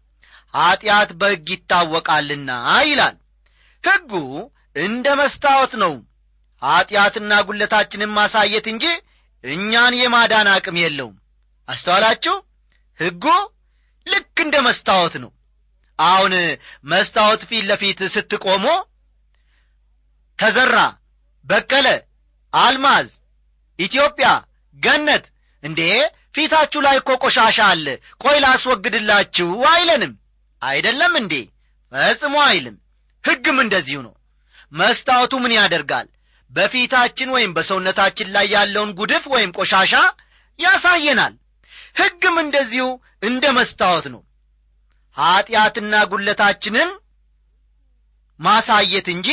ኀጢአት 0.53 1.09
በሕግ 1.19 1.49
ይታወቃልና 1.53 2.51
ይላል። 2.83 3.15
ሕጉ 3.83 4.13
እንደ 4.75 5.07
መስታወት 5.19 5.73
ነው 5.83 5.93
ኀጢአትና 6.61 7.31
ጒለታችንን 7.47 8.11
ማሳየት 8.17 8.65
እንጂ 8.73 8.85
እኛን 9.43 9.93
የማዳን 9.99 10.47
አቅም 10.53 10.77
የለውም። 10.81 11.15
አስተዋላችሁ? 11.67 12.35
ሕጉ 12.99 13.25
ልክ 14.07 14.35
እንደ 14.43 14.55
መስታወት 14.67 15.13
ነው። 15.23 15.31
አሁን 15.99 16.33
መስታወት 16.91 17.41
ፊት 17.49 17.63
ለፊት 17.69 17.99
ስትቆሙ 18.13 18.65
ተዘራ 20.39 20.77
በቀለ 21.45 21.87
አልማዝ 22.53 23.09
ኢትዮጵያ 23.79 24.27
ገነት 24.77 25.25
እንዴ 25.63 25.81
ፊታችሁ 26.35 26.79
ላይ 26.85 26.95
እኮ 26.99 27.11
ቆሻሻ 27.23 27.57
አለ። 27.71 27.87
ቆይ 28.23 28.37
ላስወግድላችሁ 28.43 29.49
አይለንም። 29.71 30.13
አይደለም 30.61 31.13
እንዴ? 31.21 31.33
ፈጽሞ 31.91 32.35
አይልም። 32.47 32.75
ሕግም 33.23 33.57
እንደዚሁ 33.63 33.99
ነው። 34.07 34.13
መስታወቱ 34.71 35.33
ምን 35.43 35.53
ያደርጋል 35.57 36.07
በፊታችን 36.51 37.29
ወይም 37.35 37.51
በሰውነታችን 37.57 38.31
ላይ 38.35 38.45
ያለውን 38.53 38.91
ጉድፍ 38.99 39.23
ወይም 39.33 39.51
ቆሻሻ 39.57 39.93
ያሳየናል። 40.59 41.33
ሕግም 41.95 42.35
እንደዚሁ 42.41 42.85
እንደ 43.27 43.43
መስታወት 43.57 44.05
ነው። 44.13 44.21
ኀጢአትና 45.17 45.93
ጒለታችንን 46.11 46.89
ማሳየት 48.39 49.07
እንጂ 49.13 49.29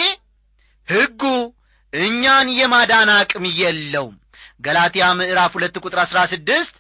ሕጉ 0.88 1.22
እኛን 1.92 2.48
የማዳን 2.58 3.10
አቅም 3.14 3.44
የለውም። 3.58 4.16
ገላትያ 4.64 5.04
ምዕራፍ 5.18 5.52
ሁለት 5.56 5.76
ቁጥር 5.82 5.98
አሥራ 6.02 6.18
ስድስት 6.32 6.74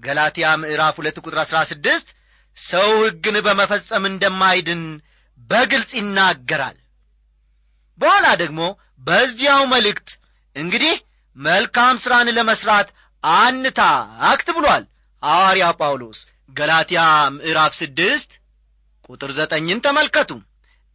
ገላትያ 0.00 0.46
ምዕራፍ 0.62 0.94
ሁለት 1.00 1.16
ቁጥር 1.22 1.38
አሥራ 1.42 1.58
ስድስት 1.70 2.08
ሰው 2.56 2.90
ሕግን 3.02 3.36
በመፈጸም 3.46 4.04
እንደማይድን 4.10 4.82
በግልጽ 5.40 5.90
ይናገራል 5.98 6.76
በኋላ 8.02 8.26
ደግሞ 8.42 8.60
በዚያው 9.02 9.62
መልእክት 9.72 10.08
እንግዲህ 10.56 10.94
መልካም 11.36 11.96
ሥራን 12.02 12.28
ለመሥራት 12.36 12.88
አንታክት 13.24 14.48
ብሏል 14.56 14.84
ሐዋርያ 15.22 15.66
ጳውሎስ። 15.80 16.20
ገላትያ 16.56 17.02
ምዕራፍ 17.34 17.72
ስድስት 17.80 18.30
ቁጥር 19.06 19.30
ዘጠኝን 19.32 19.78
ተመልከቱ። 19.86 20.30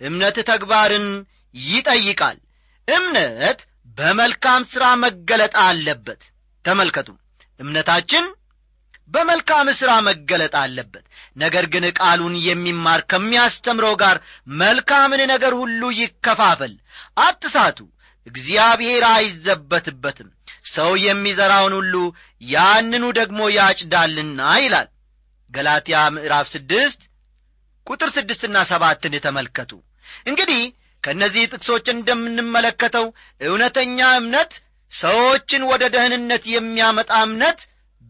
እምነት 0.01 0.37
ተግባርን 0.49 1.07
ይጠይቃል። 1.55 2.37
እምነት 2.87 3.59
በመልካም 3.97 4.63
ሥራ 4.71 4.83
መገለጥ 5.03 5.53
አለበት። 5.63 6.21
ተመልከቱ። 6.65 7.09
እምነታችን 7.59 8.25
በመልካም 9.09 9.67
ሥራ 9.79 9.91
መገለጥ 10.07 10.53
አለበት። 10.61 11.05
ነገር 11.37 11.65
ግን 11.73 11.85
ቃሉን 11.99 12.35
የሚማር 12.47 13.01
ከሚያስተምረው 13.11 13.93
ጋር 14.01 14.17
መልካምን 14.59 15.21
ነገር 15.33 15.53
ሁሉ 15.61 15.81
ይከፋፈል። 15.99 16.73
አትሳቱ 17.19 17.79
እግዚአብሔር 18.27 19.03
አይዘበትበትም። 19.11 20.29
ሰው 20.69 20.91
የሚዘራውን 21.03 21.73
ሁሉ 21.77 21.95
ያንኑ 22.47 23.05
ደግሞ 23.19 23.39
ያጭዳልና 23.57 24.41
ይላል 24.63 24.87
ገላትያ 25.51 25.97
ምዕራፍ 26.15 26.47
ስድስት 26.55 27.01
ቁጥር 27.87 28.09
ስድስትና 28.15 28.57
ሰባትን 28.71 29.13
ተመልከቱ። 29.25 29.71
እንግዲህ 30.27 30.61
ከእነዚህ 31.03 31.43
ጥቅሶች 31.53 31.85
እንደምንመለከተው 31.93 33.05
እውነተኛ 33.41 33.99
እምነት 34.19 34.51
ሰዎችን 34.91 35.63
ወደ 35.71 35.83
ደህንነት 35.93 36.43
የሚያመጣ 36.53 37.11
እምነት 37.27 37.59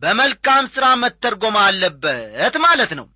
በመልካም 0.02 0.66
ሥራ 0.74 0.86
መተርጎም 1.02 1.56
አለበት 1.62 2.56
ማለት 2.66 2.92
ነው። 3.00 3.08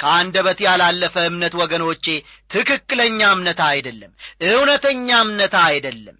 ከአንደበት 0.00 0.58
ያላለፈ 0.66 1.14
እምነት 1.28 1.54
ወገኖቼ 1.60 2.06
ትክክለኛ 2.54 3.20
እምነት 3.36 3.60
አይደለም 3.68 4.10
እውነተኛ 4.50 5.08
እምነት 5.26 5.54
አይደለም። 5.66 6.16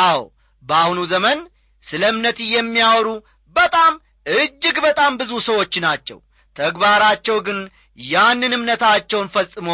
አዎ 0.00 0.18
በአሁኑ 0.62 1.00
ዘመን 1.12 1.38
ስለ 1.86 2.02
እምነት 2.12 2.38
የሚያወሩ 2.48 3.08
በጣም 3.56 3.92
እጅግ 4.34 4.76
በጣም 4.86 5.12
ብዙ 5.20 5.32
ሰዎች 5.46 5.74
ናቸው። 5.84 6.18
ተግባራቸው 6.56 7.36
ግን 7.46 7.58
ያንን 7.98 8.52
እምነታቸውን 8.56 9.30
ፈጽሞ 9.34 9.68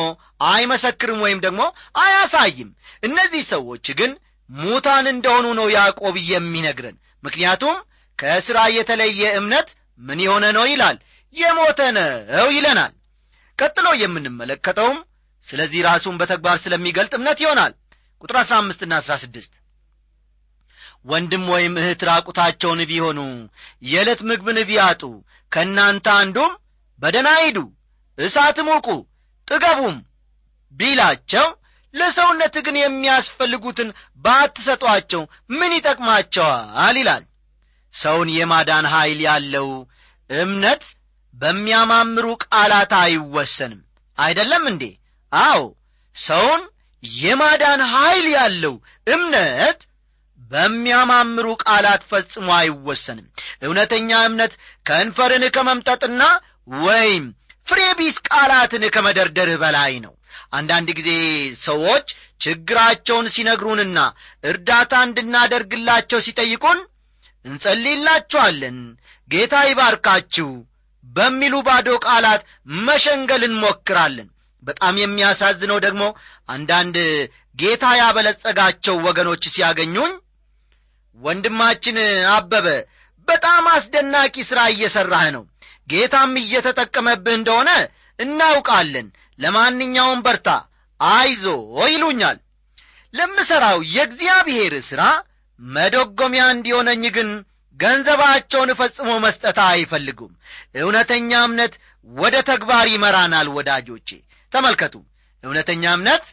አይመሰክርም 0.49 1.19
ወይም 1.25 1.41
ደግሞ 1.47 1.63
አያሳይም። 2.03 2.71
እነዚህ 3.03 3.43
ሰዎች 3.53 3.87
ግን 3.99 4.13
ሙታን 4.51 5.07
እንደሆኑ 5.13 5.47
ነው 5.59 5.67
ያዕቆብ 5.75 6.17
የሚነግረን። 6.31 6.97
ምክንያቱም 7.25 7.77
ከሥራ 8.19 8.59
የተለየ 8.75 9.23
እምነት 9.39 9.69
ምን 10.01 10.19
የሆነ 10.25 10.45
ነው 10.57 10.65
ይላል። 10.73 10.97
የሞተ 11.37 11.81
ነው 11.97 12.49
ይለናል። 12.57 12.93
ቀጥሎ 13.59 13.87
የምንመለከተውም 14.01 14.99
ስለዚህ 15.47 15.81
ራሱን 15.89 16.15
በተግባር 16.21 16.57
ስለሚገልጥ 16.63 17.13
እምነት 17.19 17.39
ይሆናል። 17.45 17.73
ቁጥር 18.23 18.37
አሥራ 18.41 18.55
አምስትና 18.63 18.93
አሥራ 19.01 19.15
ስድስት 19.23 19.53
ወንድም 21.11 21.45
ወይም 21.53 21.75
እህት 21.81 22.03
ራቁታቸውን 22.09 22.81
ቢሆኑ 22.91 23.19
የዕለት 23.87 24.21
ምግብን 24.29 24.59
ቢያጡ 24.69 25.03
ከእናንተ 25.53 26.07
አንዱም 26.21 26.53
በደና 27.01 27.29
ሂዱ 27.41 27.59
እሳት 28.19 28.59
ሙቁ 28.69 28.87
ጥገቡም 29.49 29.97
ቢላቸው 30.75 31.47
ለሰውነት 31.95 32.55
ግን 32.67 32.77
የሚያስፈልጉትን 32.81 33.89
ባትሰጧቸው 34.25 35.23
ምን 35.51 35.73
ይጠቅማቸዋል 35.77 36.97
ይላል 37.01 37.23
ሰውን 37.95 38.29
የማዳን 38.37 38.87
ኀይል 38.93 39.21
ያለው 39.27 39.69
እምነት 40.31 40.85
በሚያማምሩ 41.35 42.27
ቃላት 42.47 42.93
አይወሰንም። 43.01 43.81
አይደለም 44.19 44.65
እንዴ? 44.71 44.85
አዎ 45.33 45.61
ሰውን 46.17 46.63
የማዳን 47.03 47.81
ኀይል 47.93 48.27
ያለው 48.37 48.75
እምነት 49.07 49.81
በሚያማምሩ 50.41 51.47
ቃላት 51.65 52.03
ፈጽሞ 52.11 52.49
አይወሰንም። 52.59 53.27
እውነተኛ 53.63 54.11
እምነት 54.29 54.53
ከንፈርን 54.87 55.45
ከመምጠጥና 55.57 56.23
ወይም 56.85 57.25
ፍሬ 57.69 57.81
ቢስ 57.99 58.17
ቃላትን 58.29 58.85
ከመደርደርህ 58.95 59.59
በላይ 59.63 59.93
ነው። 60.05 60.15
አንዳንድ 60.53 60.89
ጊዜ 60.99 61.11
ሰዎች 61.65 62.07
ችግራቸውን 62.41 63.27
ሲነግሩንና 63.35 63.99
እርዳታ 64.45 64.95
እንድናደርግላቸው 65.07 66.19
ሲጠይቁን 66.27 66.79
እንጸልይላችኋለን። 67.45 68.79
ጌታ 69.31 69.55
ይባርካችሁ። 69.69 70.49
በሚሉ 71.05 71.55
ባዶ 71.67 71.89
ቃላት 72.07 72.43
መሸንገል 72.85 73.43
እንሞክራለን። 73.49 74.29
በጣም 74.63 74.95
የሚያሳዝነው 75.01 75.79
ደግሞ 75.85 76.03
አንዳንድ 76.49 76.97
ጌታ 77.59 77.85
ያበለጸጋቸው 77.99 78.97
ወገኖች 79.07 79.43
ሲያገኙኝ 79.55 80.13
ወንድማችን 81.19 81.99
አበበ 82.35 82.69
በጣም 83.29 83.65
አስደናቂ 83.75 84.35
ሥራ 84.49 84.61
እየሠራህ 84.73 85.27
ነው። 85.37 85.45
ጌታም 85.89 86.33
እየተጠቀመብህ 86.43 87.37
እንደሆነ 87.39 87.71
እናውቃለን። 88.19 89.07
ለማንኛውም 89.39 90.21
በርታ 90.27 90.49
አይዞ 91.01 91.45
ይሉኛል። 91.89 92.39
ለምሠራው 93.15 93.79
የእግዚአብሔር 93.95 94.75
ሥራ 94.89 95.03
መደጎሚያ 95.61 96.45
እንዲሆነኝ 96.55 97.03
ግን 97.17 97.29
ገንዘባቸውን 97.81 98.71
ፈጽሞ 98.79 99.11
መስጠት 99.25 99.59
አይፈልጉም። 99.67 100.33
እውነተኛ 100.81 101.31
እምነት 101.47 101.75
ወደ 102.09 102.37
ተግባር 102.51 102.87
ይመራናል 102.93 103.49
ወዳጆቼ። 103.57 104.09
ተመልከቱ 104.53 104.95
እውነተኛ 105.45 105.85
እምነት 105.97 106.27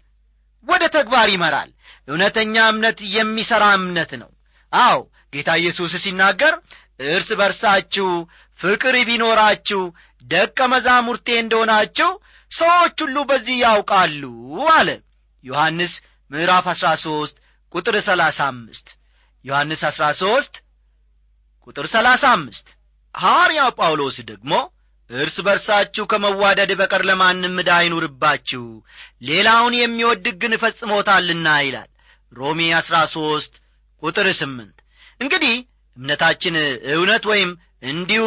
ወደ 0.68 0.84
ተግባር 0.96 1.28
ይመራል። 1.34 1.70
እውነተኛ 2.08 2.56
እምነት 2.74 3.00
የሚሠራ 3.16 3.64
እምነት 3.80 4.12
ነው። 4.22 4.30
አዎ 4.74 5.00
ጌታ 5.34 5.50
ኢየሱስ 5.62 5.94
ሲናገር 6.04 6.54
እርስ 7.08 7.30
በርሳችሁ 7.40 8.10
ፍቅር 8.60 8.96
ቢኖራችሁ 9.10 9.82
ደቀ 10.26 10.60
መዛሙርቴ 10.74 11.28
እንደሆናችሁ 11.44 12.10
ሰዎች 12.52 12.98
ሁሉ 13.04 13.18
በዚህ 13.30 13.58
ያውቃሉ 13.66 14.24
አለ። 14.74 14.90
ዮሐንስ 15.44 15.94
ምዕራፍ 16.32 16.66
አሥራ 16.74 16.90
ሦስት 17.04 17.36
ቁጥር 17.74 17.96
ሰላሳ 18.08 18.40
አምስት 18.52 18.88
ዮሐንስ 19.46 19.82
አሥራ 19.90 20.06
ሦስት 20.22 20.54
ቁጥር 21.68 21.86
ሰላሳ 21.94 22.24
አምስት 22.36 22.68
ሐዋርያው 23.16 23.70
ጳውሎስ 23.80 24.18
ደግሞ 24.30 24.54
እርስ 25.10 25.38
በርሳችሁ 25.46 26.04
ከመዋደድ 26.12 26.72
በቀር 26.80 27.02
ለማንም 27.10 27.56
ዕዳ 27.62 27.72
አይኑርባችሁ 27.80 28.64
ሌላውን 29.30 29.74
የሚወድ 29.80 30.26
ግን 30.42 30.54
ፈጽሞታልና 30.62 31.48
ይላል። 31.66 31.90
ሮሜ 32.34 32.60
አሥራ 32.78 32.98
ሦስት 33.16 33.54
ቁጥር 34.04 34.28
ስምንት 34.40 34.78
እንግዲህ 35.20 35.56
እምነታችን 35.98 36.56
እውነት 36.94 37.24
ወይም 37.32 37.50
እንዲሁ 37.90 38.24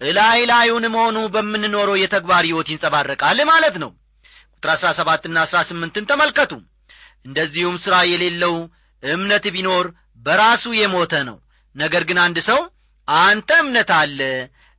እላይ 0.00 0.40
ላዩን 0.50 0.84
መሆኑ 0.94 1.18
በምንኖረው 1.34 1.96
የተግባር 2.00 2.44
ሕይወት 2.48 2.68
ይንጸባረቃል 2.72 3.38
ማለት 3.50 3.76
ነው። 3.82 3.90
ቁጥር 4.54 4.70
አሥራ 4.74 4.88
ሰባትና 4.98 5.38
አሥራ 5.44 5.58
ስምንትን 5.70 6.08
ተመልከቱ። 6.10 6.52
እንደዚሁም 7.26 7.76
ሥራ 7.84 7.96
የሌለው 8.10 8.54
እምነት 9.02 9.44
ቢኖር 9.54 9.86
በራሱ 10.26 10.64
የሞተ 10.78 11.14
ነው። 11.28 11.36
ነገር 11.74 12.02
ግን 12.08 12.18
አንድ 12.24 12.38
ሰው 12.48 12.60
አንተ 13.08 13.50
እምነት 13.62 13.90
አለ 13.98 14.20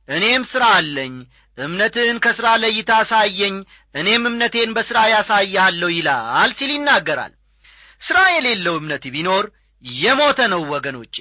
እኔም 0.08 0.42
ሥራ 0.50 0.64
አለኝ 0.78 1.14
እምነትህን 1.58 2.18
ከሥራ 2.24 2.48
ለይታ 2.62 2.90
አሳየኝ 3.02 3.56
እኔም 3.94 4.24
እምነቴን 4.30 4.70
በሥራ 4.76 4.98
ያሳያለሁ 5.12 5.88
ይላል 5.94 6.50
ሲል 6.58 6.70
ይናገራል። 6.74 7.32
ሥራ 8.02 8.18
የሌለው 8.34 8.74
እምነት 8.80 9.04
ቢኖር 9.14 9.46
የሞተ 9.84 10.40
ነው 10.52 10.62
ወገኖቼ። 10.72 11.16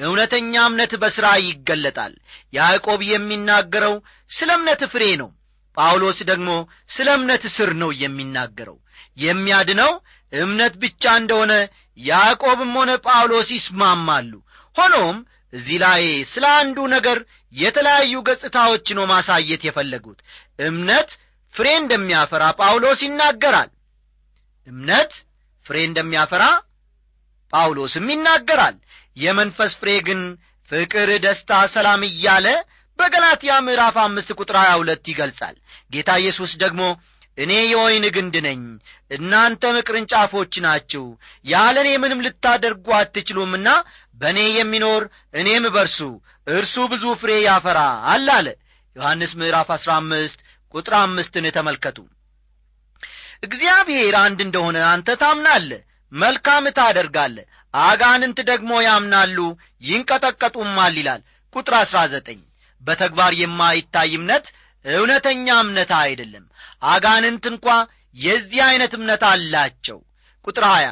እውነተኛ 0.00 0.54
እምነት 0.68 0.92
በሥራ 1.02 1.26
ይገለጣል። 1.44 2.14
ያዕቆብ 2.52 3.00
የሚናገረው 3.10 3.94
ስለ 4.30 4.50
እምነት 4.58 4.82
ፍሬ 4.92 5.04
ነው። 5.22 5.30
ጳውሎስ 5.76 6.18
ደግሞ 6.30 6.50
ስለ 6.90 7.08
እምነት 7.18 7.44
ስር 7.54 7.70
ነው 7.82 7.90
የሚናገረው። 8.02 8.76
የሚያድነው 9.18 9.92
እምነት 10.32 10.74
ብቻ 10.82 11.04
እንደሆነ 11.20 11.52
ያዕቆብም 11.98 12.72
ሆነ 12.78 12.90
ጳውሎስ 13.06 13.48
ይስማማሉ። 13.56 14.32
ሆኖም 14.76 15.16
እዚህ 15.52 15.78
ላይ 15.84 16.02
ስለ 16.32 16.44
አንዱ 16.58 16.78
ነገር 16.94 17.18
የተለያዩ 17.54 18.14
ገጽታዎች 18.28 18.86
ነው 18.98 19.04
ማሳየት 19.10 19.62
የፈለጉት። 19.66 20.18
እምነት 20.58 21.10
ፍሬ 21.54 21.68
እንደሚያፈራ 21.80 22.44
ጳውሎስ 22.60 23.00
ይናገራል። 23.06 23.70
እምነት 24.66 25.12
ፍሬ 25.66 25.76
እንደሚያፈራ 25.88 26.44
ጳውሎስም 27.52 28.06
ይናገራል። 28.12 28.76
የመንፈስ 29.16 29.72
ፍሬ 29.80 29.90
ግን 30.06 30.20
ፍቅር 30.70 31.10
ደስታ 31.24 31.52
ሰላም 31.74 32.02
እያለ 32.08 32.46
በገላትያ 32.98 33.52
ምዕራፍ 33.66 33.96
አምስት 34.02 34.30
ቁጥር 34.38 34.56
ሀያ 34.60 34.72
ሁለት 34.80 35.04
ይገልጻል። 35.10 35.56
ጌታ 35.92 36.10
ኢየሱስ 36.22 36.52
ደግሞ 36.62 36.82
እኔ 37.38 37.52
የወይን 37.64 38.04
ግንድ 38.16 38.34
ነኝ 38.46 38.62
እናንተም 39.10 39.76
ቅርንጫፎች 39.86 40.54
ናችሁ። 40.64 41.04
ያለ 41.44 41.76
እኔ 41.84 41.90
ምንም 42.02 42.22
ልታደርጉ 42.26 42.86
አትችሉምና 42.98 43.68
በእኔ 44.20 44.40
የሚኖር 44.54 45.04
እኔም 45.40 45.66
በርሱ 45.76 45.98
እርሱ 46.50 46.74
ብዙ 46.92 47.04
ፍሬ 47.20 47.32
ያፈራል 47.44 48.02
አለ። 48.32 48.46
ዮሐንስ 48.96 49.32
ምዕራፍ 49.40 49.68
አሥራ 49.76 49.90
አምስት 50.00 50.38
ቁጥር 50.74 50.94
አምስትን 51.00 51.46
ተመልከቱ። 51.56 51.98
እግዚአብሔር 53.42 54.14
አንድ 54.20 54.40
እንደሆነ 54.46 54.78
አንተ 54.90 55.10
ታምናለ 55.22 55.70
መልካም 56.12 56.64
ታደርጋለ 56.78 57.36
አጋንንት 57.74 58.38
ደግሞ 58.50 58.72
ያምናሉ 58.86 59.38
ይንቀጠቀጡማል 59.88 60.96
ይላል። 61.00 61.22
ቁጥር 61.54 61.74
አሥራ 61.80 62.00
ዘጠኝ 62.12 62.40
በተግባር 62.82 63.32
የማይታይ 63.40 64.10
እምነት 64.18 64.46
እውነተኛ 64.84 65.46
እምነት 65.64 65.90
አይደለም። 66.00 66.44
አጋንንት 66.86 67.44
እንኳ 67.52 67.66
የዚህ 68.16 68.60
ዐይነት 68.66 68.92
እምነት 68.98 69.22
አላቸው። 69.28 69.98
ቁጥር 70.44 70.64
ሀያ 70.70 70.88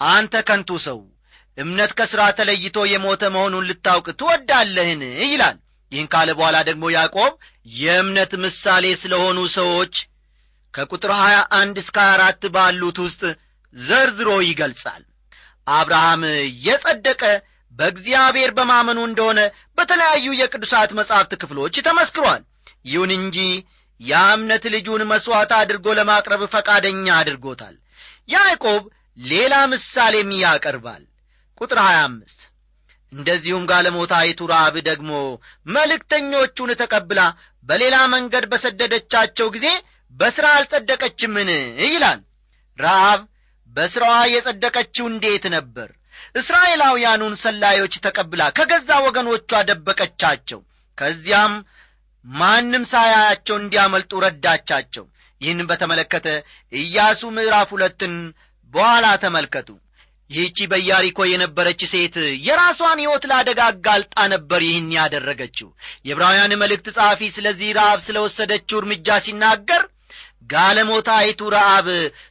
አንተ 0.00 0.34
ከንቱ 0.48 0.70
ሰው 0.86 1.00
እምነት 1.58 1.92
ከሥራ 1.98 2.22
ተለይቶ 2.38 2.78
የሞተ 2.92 3.22
መሆኑን 3.34 3.66
ልታውቅ 3.68 4.06
ትወዳለህን? 4.20 5.02
ይላል። 5.24 5.56
ይህን 5.92 6.08
ካለ 6.12 6.28
በኋላ 6.38 6.56
ደግሞ 6.68 6.84
ያዕቆብ 6.94 7.32
የእምነት 7.76 8.32
ምሳሌ 8.44 8.84
ስለሆኑ 9.02 9.38
ሰዎች 9.56 9.94
ከቁጥር 10.74 11.10
ሀያ 11.18 11.36
አንድ 11.58 11.76
እስከ 11.82 11.96
አራት 12.12 12.42
ባሉት 12.54 12.96
ውስጥ 13.04 13.22
ዘርዝሮ 13.74 14.30
ይገልጻል። 14.46 15.02
አብርሃም 15.66 16.22
የጸደቀ 16.66 17.22
በእግዚአብሔር 17.74 18.50
በማመኑ 18.56 18.98
እንደሆነ 19.06 19.40
በተለያዩ 19.78 20.26
የቅዱሳት 20.40 20.90
መጻሕፍት 20.98 21.32
ክፍሎች 21.42 21.76
ተመስክሯል 21.86 22.42
ይሁን 22.84 23.10
እንጂ 23.18 23.38
ያ 24.00 24.22
እምነት 24.34 24.64
ልጁን 24.74 25.02
መሥዋዕት 25.10 25.52
አድርጎ 25.58 25.86
ለማቅረብ 25.98 26.42
ፈቃደኛ 26.54 27.06
አድርጎታል። 27.18 27.76
ያዕቆብ 28.28 28.82
ሌላ 29.18 29.54
ምሳሌም 29.72 30.30
ያቀርባል። 30.42 31.02
ቁጥር 31.60 31.78
25 31.82 32.46
እንደዚሁም 33.12 33.64
ጋለሞታይቱ 33.70 34.40
ረዓብ 34.52 34.76
ደግሞ 34.88 35.10
መልእክተኞቹን 35.66 36.70
ተቀብላ 36.80 37.20
በሌላ 37.64 37.96
መንገድ 38.14 38.44
በሰደደቻቸው 38.52 39.46
ጊዜ 39.54 39.66
በሥራ 40.14 40.46
አልጸደቀችምን? 40.56 41.50
ይላል። 41.86 42.20
ረዓብ 42.78 43.20
በሥራዋ 43.72 44.16
የጸደቀችው 44.32 45.06
እንዴት 45.12 45.44
ነበር? 45.54 45.88
እስራኤላውያኑን 46.40 47.34
ሰላዮች 47.44 47.94
ተቀብላ 48.04 48.42
ከገዛ 48.56 48.90
ወገኖቿ 49.06 49.50
ደበቀቻቸው። 49.68 50.60
ከዚያም 50.98 51.54
ማንም 52.24 52.84
ሳያያቸው 52.90 53.56
እንዲያመልጡ 53.58 54.12
ረዳቻቸው። 54.24 55.04
ይህን 55.40 55.60
በተመለከተ 55.70 56.26
ኢያሱ 56.80 57.22
ምዕራፍ 57.36 57.70
ሁለትን 57.74 58.12
በኋላ 58.74 59.06
ተመልከቱ። 59.24 59.68
ይህቺ 60.30 60.58
በያሪኮ 60.70 61.18
የነበረች 61.30 61.80
ሴት 61.90 62.14
የራሷን 62.44 63.00
ሕይወት 63.02 63.24
ለአደጋ 63.30 63.60
አጋልጣ 63.70 64.16
ነበር 64.32 64.60
ይህን 64.66 64.86
ያደረገችው። 64.96 65.68
የዕብራውያን 66.06 66.54
መልእክት 66.62 66.86
ጸሐፊ 66.96 67.20
ስለዚህ 67.36 67.68
ረአብ 67.78 68.00
ስለ 68.06 68.16
ወሰደችው 68.24 68.78
እርምጃ 68.80 69.18
ሲናገር 69.26 69.82
ጋለሞታይቱ 70.50 71.40
ረአብ 71.54 71.86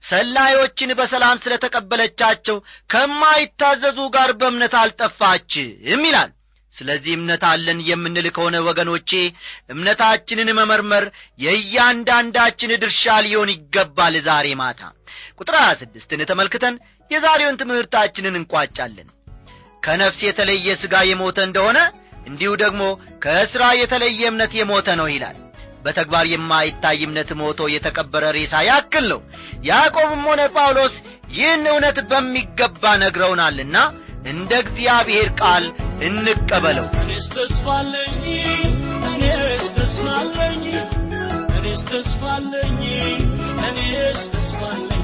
ሰላዮችን 0.08 0.92
በሰላም 1.00 1.38
ስለ 1.46 1.54
ተቀበለቻቸው 1.64 2.58
ከማይታዘዙ 2.90 4.00
ጋር 4.16 4.32
በእምነት 4.40 4.74
አልጠፋችም 4.82 5.70
ይላል 6.08 6.32
ስለዚህ 6.76 7.14
እምነት 7.16 7.44
አለን 7.50 7.80
የምንል 7.88 8.28
ከሆነ 8.36 8.56
ወገኖቼ 8.68 9.12
እምነታችንን 9.74 10.50
መመርመር 10.60 11.06
የእያንዳንዳችን 11.44 12.74
ድርሻ 12.82 13.16
ሊሆን 13.26 13.52
ይገባል 13.54 14.16
ዛሬ 14.28 14.48
ማታ። 14.62 14.82
ቁጥር 15.40 15.56
ሀያ 15.60 15.72
ስድስትን 15.82 16.24
ተመልክተን 16.30 16.76
የዛሬውን 17.12 17.60
ትምህርታችንን 17.62 18.38
እንቋጫለን። 18.40 19.08
ከነፍስ 19.84 20.20
የተለየ 20.26 20.76
ሥጋ 20.82 20.96
የሞተ 21.08 21.40
እንደሆነ 21.48 21.80
እንዲሁ 22.28 22.52
ደግሞ 22.62 22.84
ከሥራ 23.24 23.64
የተለየ 23.78 24.22
እምነት 24.30 24.52
የሞተ 24.58 24.90
ነው 25.00 25.08
ይላል። 25.14 25.38
በተግባር 25.86 26.26
የማይታይ 26.32 27.00
እምነት 27.06 27.30
ሞቶ 27.40 27.62
የተቀበረ 27.72 28.26
ሬሳ 28.36 28.62
ያክል 28.68 29.06
ነው። 29.12 29.20
ያዕቆብም 29.68 30.22
ሆነ 30.30 30.42
ጳውሎስ 30.54 30.94
ይህን 31.34 31.64
እውነት 31.72 31.98
በሚገባ 32.10 32.84
ነግረውናልና 33.02 33.78
እንደ 34.26 34.52
እግዚአብሔር 34.64 35.30
ቃል 35.42 35.66
እንቀበለው። 36.08 36.88
እኔስ 37.02 37.26
ተስፋለኝ 37.36 38.24
እኔስ 39.12 39.68
ተስፋለኝ 39.78 40.64
እኔስ 41.58 41.82
ተስፋለኝ 41.92 42.80
እኔስ 43.68 44.22
ተስፋለኝ 44.34 45.03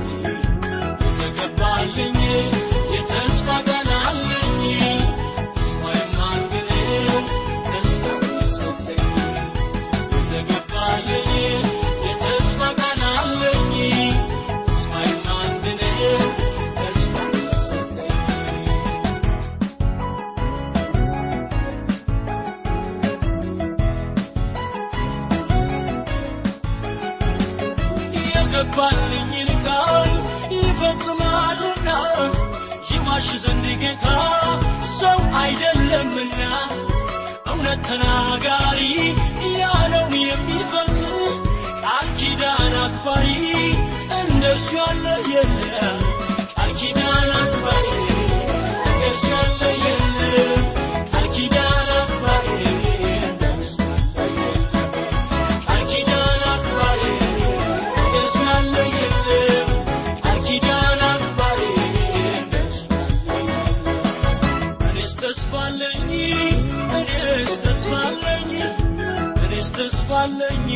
ተስፋለኝ 70.11 70.69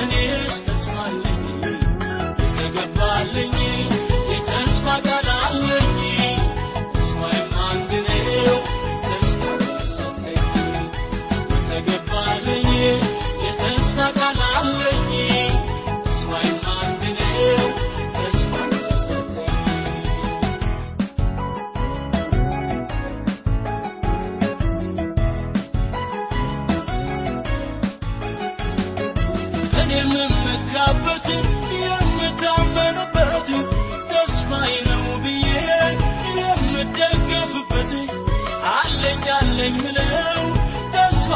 እኔስ 0.00 0.54
ተስፋለኝ 0.66 1.42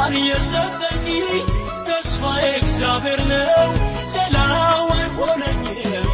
ተስፋን 0.01 0.15
የሰጠኝ 0.19 1.07
ተስፋዬ 1.87 2.45
እግዚአብሔር 2.53 3.19
ነው። 3.31 3.67
ሌላው 4.15 4.87
አይሆነኝም 4.93 6.07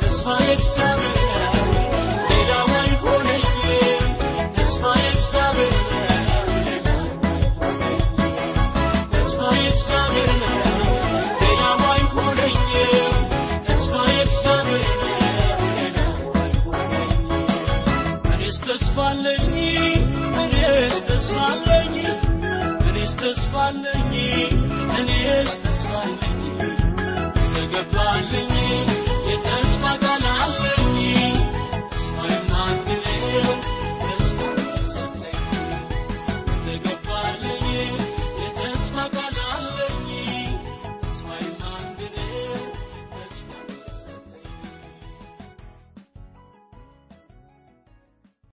ተስፋዬ 0.00 0.46
እግዚአብሔር 0.56 1.18
ነው። 1.40 1.56
ሌላው 2.28 2.70
አይሆነኝም 2.76 4.04
ተስፋዬ 4.56 5.02
እግዚአብሔር 5.10 5.74
ነው 5.90 6.22
ተስፋለኝ 23.20 24.12
እኔስ 24.98 25.54
ተስፋለኝ 25.64 26.40